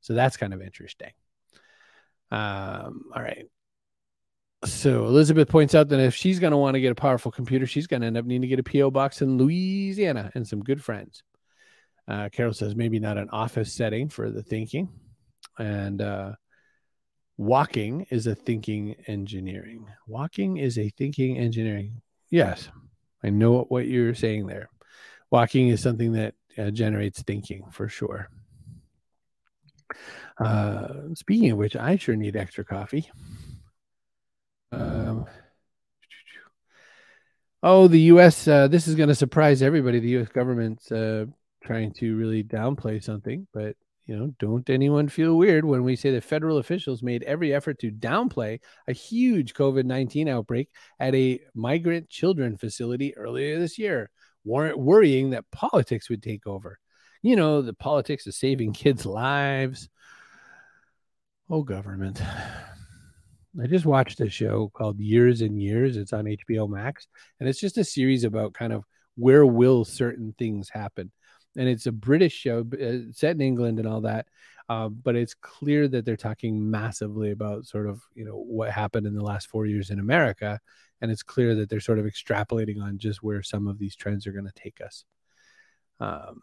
So 0.00 0.14
that's 0.14 0.38
kind 0.38 0.54
of 0.54 0.62
interesting. 0.62 1.12
Um, 2.30 3.04
all 3.14 3.22
right. 3.22 3.46
So 4.64 5.04
Elizabeth 5.06 5.48
points 5.48 5.74
out 5.74 5.88
that 5.90 6.00
if 6.00 6.14
she's 6.14 6.38
going 6.38 6.52
to 6.52 6.56
want 6.56 6.74
to 6.74 6.80
get 6.80 6.92
a 6.92 6.96
powerful 6.96 7.30
computer, 7.30 7.66
she's 7.66 7.86
going 7.86 8.00
to 8.00 8.06
end 8.06 8.16
up 8.16 8.24
needing 8.24 8.42
to 8.42 8.48
get 8.48 8.58
a 8.58 8.62
PO 8.62 8.90
box 8.90 9.20
in 9.20 9.36
Louisiana 9.36 10.30
and 10.34 10.48
some 10.48 10.62
good 10.62 10.82
friends. 10.82 11.22
Uh, 12.08 12.30
Carol 12.32 12.54
says 12.54 12.74
maybe 12.74 12.98
not 12.98 13.18
an 13.18 13.28
office 13.30 13.72
setting 13.72 14.08
for 14.08 14.30
the 14.30 14.42
thinking, 14.42 14.88
and 15.58 16.00
uh, 16.00 16.32
walking 17.36 18.06
is 18.10 18.26
a 18.26 18.34
thinking 18.34 18.94
engineering. 19.06 19.86
Walking 20.06 20.56
is 20.56 20.78
a 20.78 20.90
thinking 20.90 21.38
engineering. 21.38 22.02
Yes, 22.30 22.68
I 23.22 23.30
know 23.30 23.64
what 23.68 23.86
you're 23.86 24.14
saying 24.14 24.46
there. 24.46 24.68
Walking 25.30 25.68
is 25.68 25.82
something 25.82 26.12
that 26.12 26.34
uh, 26.58 26.70
generates 26.70 27.22
thinking 27.22 27.64
for 27.70 27.88
sure. 27.88 28.28
Uh, 30.38 31.14
speaking 31.14 31.50
of 31.50 31.58
which, 31.58 31.76
I 31.76 31.96
sure 31.96 32.16
need 32.16 32.36
extra 32.36 32.64
coffee. 32.64 33.10
Um, 34.72 35.26
oh, 37.62 37.88
the 37.88 38.00
U.S. 38.00 38.48
Uh, 38.48 38.68
this 38.68 38.88
is 38.88 38.94
going 38.94 39.08
to 39.08 39.14
surprise 39.14 39.62
everybody. 39.62 40.00
The 40.00 40.08
U.S. 40.10 40.28
government's 40.28 40.90
uh, 40.90 41.26
trying 41.62 41.92
to 41.94 42.16
really 42.16 42.42
downplay 42.42 43.02
something, 43.02 43.46
but 43.52 43.76
you 44.06 44.16
know, 44.16 44.34
don't 44.38 44.68
anyone 44.68 45.08
feel 45.08 45.36
weird 45.36 45.64
when 45.64 45.84
we 45.84 45.94
say 45.94 46.10
that 46.10 46.24
federal 46.24 46.58
officials 46.58 47.02
made 47.02 47.22
every 47.22 47.54
effort 47.54 47.78
to 47.80 47.90
downplay 47.90 48.58
a 48.88 48.92
huge 48.92 49.54
COVID 49.54 49.84
19 49.84 50.28
outbreak 50.28 50.70
at 50.98 51.14
a 51.14 51.40
migrant 51.54 52.08
children 52.10 52.56
facility 52.56 53.16
earlier 53.16 53.58
this 53.58 53.78
year, 53.78 54.10
worrying 54.44 55.30
that 55.30 55.50
politics 55.52 56.10
would 56.10 56.22
take 56.22 56.46
over. 56.46 56.78
You 57.22 57.36
know, 57.36 57.62
the 57.62 57.74
politics 57.74 58.26
of 58.26 58.34
saving 58.34 58.72
kids' 58.72 59.06
lives. 59.06 59.88
Oh, 61.48 61.62
government. 61.62 62.20
I 63.62 63.66
just 63.66 63.86
watched 63.86 64.20
a 64.20 64.30
show 64.30 64.72
called 64.74 64.98
Years 64.98 65.42
and 65.42 65.60
Years. 65.60 65.96
It's 65.96 66.12
on 66.12 66.24
HBO 66.24 66.68
Max, 66.68 67.06
and 67.38 67.48
it's 67.48 67.60
just 67.60 67.78
a 67.78 67.84
series 67.84 68.24
about 68.24 68.54
kind 68.54 68.72
of 68.72 68.84
where 69.16 69.46
will 69.46 69.84
certain 69.84 70.34
things 70.38 70.70
happen 70.70 71.12
and 71.56 71.68
it's 71.68 71.86
a 71.86 71.92
British 71.92 72.32
show 72.32 72.64
uh, 72.74 73.12
set 73.12 73.36
in 73.36 73.40
England 73.40 73.78
and 73.78 73.88
all 73.88 74.02
that. 74.02 74.26
Uh, 74.68 74.88
but 74.88 75.16
it's 75.16 75.34
clear 75.34 75.88
that 75.88 76.04
they're 76.04 76.16
talking 76.16 76.70
massively 76.70 77.30
about 77.30 77.66
sort 77.66 77.86
of 77.86 78.02
you 78.14 78.24
know 78.24 78.36
what 78.36 78.70
happened 78.70 79.06
in 79.06 79.14
the 79.14 79.24
last 79.24 79.48
four 79.48 79.66
years 79.66 79.90
in 79.90 79.98
America, 79.98 80.60
and 81.00 81.10
it's 81.10 81.22
clear 81.22 81.54
that 81.54 81.68
they're 81.68 81.80
sort 81.80 81.98
of 81.98 82.06
extrapolating 82.06 82.80
on 82.82 82.98
just 82.98 83.22
where 83.22 83.42
some 83.42 83.66
of 83.66 83.78
these 83.78 83.96
trends 83.96 84.26
are 84.26 84.32
going 84.32 84.46
to 84.46 84.52
take 84.62 84.80
us. 84.80 85.04
Um, 86.00 86.42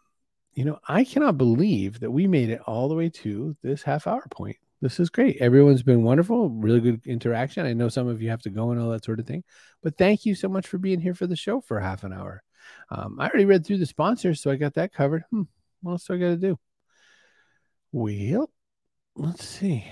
you 0.54 0.64
know, 0.64 0.78
I 0.88 1.04
cannot 1.04 1.38
believe 1.38 2.00
that 2.00 2.10
we 2.10 2.26
made 2.26 2.50
it 2.50 2.60
all 2.66 2.88
the 2.88 2.94
way 2.94 3.08
to 3.08 3.56
this 3.62 3.82
half 3.82 4.06
hour 4.06 4.26
point. 4.30 4.56
This 4.82 4.98
is 4.98 5.10
great. 5.10 5.36
Everyone's 5.40 5.82
been 5.82 6.02
wonderful, 6.02 6.48
really 6.48 6.80
good 6.80 7.06
interaction. 7.06 7.66
I 7.66 7.74
know 7.74 7.88
some 7.88 8.08
of 8.08 8.22
you 8.22 8.30
have 8.30 8.42
to 8.42 8.50
go 8.50 8.70
and 8.70 8.80
all 8.80 8.90
that 8.90 9.04
sort 9.04 9.20
of 9.20 9.26
thing, 9.26 9.44
but 9.82 9.98
thank 9.98 10.24
you 10.24 10.34
so 10.34 10.48
much 10.48 10.66
for 10.66 10.78
being 10.78 11.00
here 11.00 11.14
for 11.14 11.26
the 11.26 11.36
show 11.36 11.60
for 11.60 11.78
half 11.80 12.02
an 12.02 12.12
hour. 12.12 12.42
Um, 12.90 13.18
I 13.18 13.28
already 13.28 13.44
read 13.44 13.64
through 13.64 13.78
the 13.78 13.86
sponsors, 13.86 14.40
so 14.40 14.50
I 14.50 14.56
got 14.56 14.74
that 14.74 14.92
covered. 14.92 15.24
Hmm, 15.30 15.42
what 15.82 15.92
else 15.92 16.04
do 16.06 16.14
I 16.14 16.18
got 16.18 16.28
to 16.28 16.36
do? 16.36 16.58
Well, 17.92 18.50
let's 19.16 19.44
see. 19.44 19.90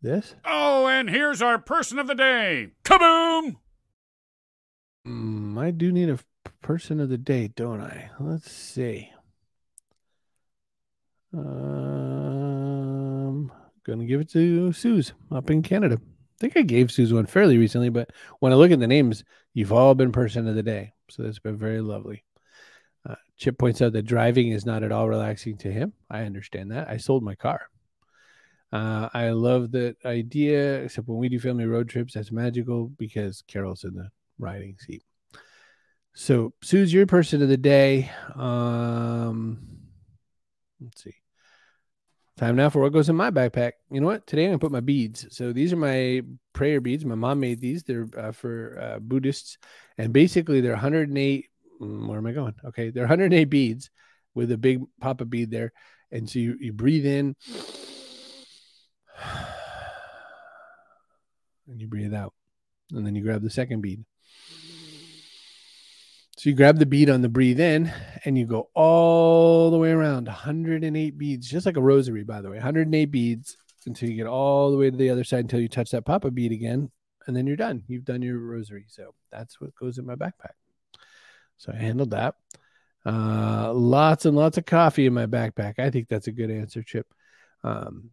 This. 0.00 0.36
Oh, 0.44 0.86
and 0.86 1.10
here's 1.10 1.42
our 1.42 1.58
person 1.58 1.98
of 1.98 2.06
the 2.06 2.14
day. 2.14 2.68
Kaboom! 2.84 3.56
Mm, 5.06 5.58
I 5.58 5.72
do 5.72 5.90
need 5.90 6.08
a 6.08 6.20
person 6.62 7.00
of 7.00 7.08
the 7.08 7.18
day, 7.18 7.48
don't 7.48 7.80
I? 7.80 8.10
Let's 8.20 8.48
see. 8.50 9.10
Um, 11.32 11.50
gonna 13.84 14.04
give 14.04 14.20
it 14.20 14.30
to 14.30 14.72
Suze 14.72 15.12
up 15.32 15.50
in 15.50 15.62
Canada. 15.62 15.98
I 16.00 16.38
think 16.38 16.56
I 16.56 16.62
gave 16.62 16.92
Suze 16.92 17.12
one 17.12 17.26
fairly 17.26 17.58
recently, 17.58 17.88
but 17.88 18.10
when 18.38 18.52
I 18.52 18.54
look 18.54 18.70
at 18.70 18.78
the 18.80 18.86
names, 18.86 19.24
you've 19.52 19.72
all 19.72 19.96
been 19.96 20.12
person 20.12 20.46
of 20.46 20.54
the 20.54 20.62
day. 20.62 20.92
So 21.10 21.22
that's 21.22 21.38
been 21.38 21.56
very 21.56 21.80
lovely. 21.80 22.24
Uh, 23.08 23.14
Chip 23.36 23.58
points 23.58 23.80
out 23.80 23.92
that 23.92 24.02
driving 24.02 24.48
is 24.48 24.66
not 24.66 24.82
at 24.82 24.92
all 24.92 25.08
relaxing 25.08 25.56
to 25.58 25.70
him. 25.70 25.92
I 26.10 26.22
understand 26.22 26.72
that. 26.72 26.88
I 26.88 26.96
sold 26.96 27.22
my 27.22 27.34
car. 27.34 27.68
Uh, 28.70 29.08
I 29.14 29.30
love 29.30 29.70
that 29.72 29.96
idea, 30.04 30.82
except 30.82 31.08
when 31.08 31.18
we 31.18 31.28
do 31.28 31.40
family 31.40 31.64
road 31.64 31.88
trips, 31.88 32.14
that's 32.14 32.30
magical 32.30 32.88
because 32.88 33.42
Carol's 33.46 33.84
in 33.84 33.94
the 33.94 34.10
riding 34.38 34.76
seat. 34.78 35.02
So, 36.14 36.52
Sue's 36.62 36.92
your 36.92 37.06
person 37.06 37.42
of 37.42 37.48
the 37.48 37.56
day. 37.56 38.10
Um, 38.34 39.60
let's 40.80 41.02
see. 41.02 41.14
Time 42.38 42.54
now 42.54 42.70
for 42.70 42.80
what 42.80 42.92
goes 42.92 43.08
in 43.08 43.16
my 43.16 43.32
backpack. 43.32 43.72
You 43.90 44.00
know 44.00 44.06
what? 44.06 44.24
Today 44.26 44.44
I'm 44.44 44.50
gonna 44.50 44.58
put 44.60 44.70
my 44.70 44.78
beads. 44.78 45.26
So 45.30 45.52
these 45.52 45.72
are 45.72 45.76
my 45.76 46.22
prayer 46.52 46.80
beads. 46.80 47.04
My 47.04 47.16
mom 47.16 47.40
made 47.40 47.60
these. 47.60 47.82
They're 47.82 48.06
uh, 48.16 48.30
for 48.30 48.78
uh, 48.80 48.98
Buddhists, 49.00 49.58
and 49.98 50.12
basically 50.12 50.60
they're 50.60 50.72
108. 50.72 51.46
Mm, 51.80 52.08
where 52.08 52.18
am 52.18 52.26
I 52.26 52.32
going? 52.32 52.54
Okay, 52.64 52.90
they're 52.90 53.04
108 53.04 53.44
beads 53.44 53.90
with 54.34 54.50
a 54.52 54.58
big 54.58 54.80
pop 55.00 55.20
of 55.20 55.28
bead 55.28 55.50
there, 55.50 55.72
and 56.10 56.28
so 56.28 56.38
you, 56.38 56.56
you 56.60 56.72
breathe 56.72 57.04
in, 57.06 57.36
and 61.66 61.80
you 61.80 61.88
breathe 61.88 62.14
out, 62.14 62.32
and 62.92 63.04
then 63.06 63.14
you 63.14 63.22
grab 63.22 63.42
the 63.42 63.50
second 63.50 63.80
bead. 63.80 64.04
So 66.38 66.48
you 66.50 66.54
grab 66.54 66.78
the 66.78 66.86
bead 66.86 67.10
on 67.10 67.20
the 67.20 67.28
breathe 67.28 67.58
in 67.58 67.92
and 68.24 68.38
you 68.38 68.46
go 68.46 68.70
all 68.72 69.72
the 69.72 69.76
way 69.76 69.90
around 69.90 70.28
108 70.28 71.18
beads, 71.18 71.50
just 71.50 71.66
like 71.66 71.76
a 71.76 71.82
rosary, 71.82 72.22
by 72.22 72.40
the 72.40 72.48
way, 72.48 72.58
108 72.58 73.06
beads 73.06 73.56
until 73.86 74.08
you 74.08 74.14
get 74.14 74.28
all 74.28 74.70
the 74.70 74.76
way 74.76 74.88
to 74.88 74.96
the 74.96 75.10
other 75.10 75.24
side 75.24 75.40
until 75.40 75.58
you 75.58 75.68
touch 75.68 75.90
that 75.90 76.04
papa 76.04 76.30
bead 76.30 76.52
again. 76.52 76.92
And 77.28 77.36
then 77.36 77.46
you're 77.46 77.56
done. 77.56 77.84
You've 77.86 78.06
done 78.06 78.22
your 78.22 78.38
rosary. 78.38 78.86
So 78.88 79.14
that's 79.30 79.60
what 79.60 79.74
goes 79.76 79.98
in 79.98 80.06
my 80.06 80.14
backpack. 80.14 80.56
So 81.58 81.72
I 81.72 81.76
handled 81.76 82.10
that. 82.10 82.34
Uh, 83.04 83.72
lots 83.72 84.24
and 84.24 84.36
lots 84.36 84.58
of 84.58 84.64
coffee 84.66 85.06
in 85.06 85.12
my 85.14 85.26
backpack. 85.26 85.78
I 85.78 85.90
think 85.90 86.08
that's 86.08 86.26
a 86.26 86.32
good 86.32 86.50
answer, 86.50 86.82
Chip. 86.82 87.06
Um, 87.62 88.10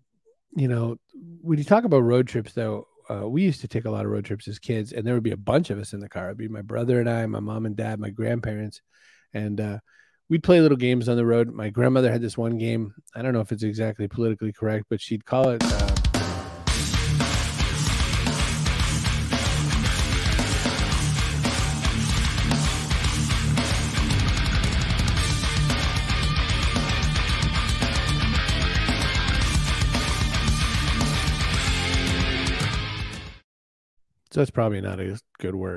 you 0.56 0.68
know, 0.68 0.98
when 1.42 1.58
you 1.58 1.64
talk 1.64 1.86
about 1.86 2.00
road 2.00 2.28
trips, 2.28 2.54
though, 2.54 2.88
uh, 3.10 3.28
we 3.28 3.44
used 3.44 3.62
to 3.62 3.68
take 3.68 3.86
a 3.86 3.90
lot 3.90 4.06
of 4.06 4.12
road 4.12 4.26
trips 4.26 4.48
as 4.48 4.60
kids, 4.60 4.92
and 4.92 5.06
there 5.06 5.14
would 5.14 5.24
be 5.24 5.32
a 5.32 5.38
bunch 5.38 5.70
of 5.70 5.80
us 5.80 5.94
in 5.94 6.00
the 6.00 6.10
car. 6.10 6.28
It'd 6.28 6.38
be 6.38 6.48
my 6.48 6.62
brother 6.62 7.00
and 7.00 7.10
I, 7.10 7.26
my 7.26 7.40
mom 7.40 7.66
and 7.66 7.76
dad, 7.76 8.00
my 8.00 8.10
grandparents, 8.10 8.82
and 9.34 9.62
uh, 9.62 9.80
we'd 10.28 10.44
play 10.44 10.60
little 10.60 10.78
games 10.78 11.08
on 11.08 11.16
the 11.16 11.26
road. 11.26 11.54
My 11.54 11.70
grandmother 11.70 12.12
had 12.12 12.22
this 12.22 12.38
one 12.38 12.58
game. 12.58 12.94
I 13.16 13.22
don't 13.22 13.34
know 13.34 13.42
if 13.42 13.52
it's 13.52 13.64
exactly 13.64 14.08
politically 14.08 14.54
correct, 14.54 14.86
but 14.90 15.02
she'd 15.02 15.26
call 15.26 15.50
it. 15.50 15.64
Uh, 15.64 15.96
that's 34.42 34.52
probably 34.52 34.82
not 34.82 35.00
a 35.00 35.20
good 35.40 35.56
word. 35.56 35.74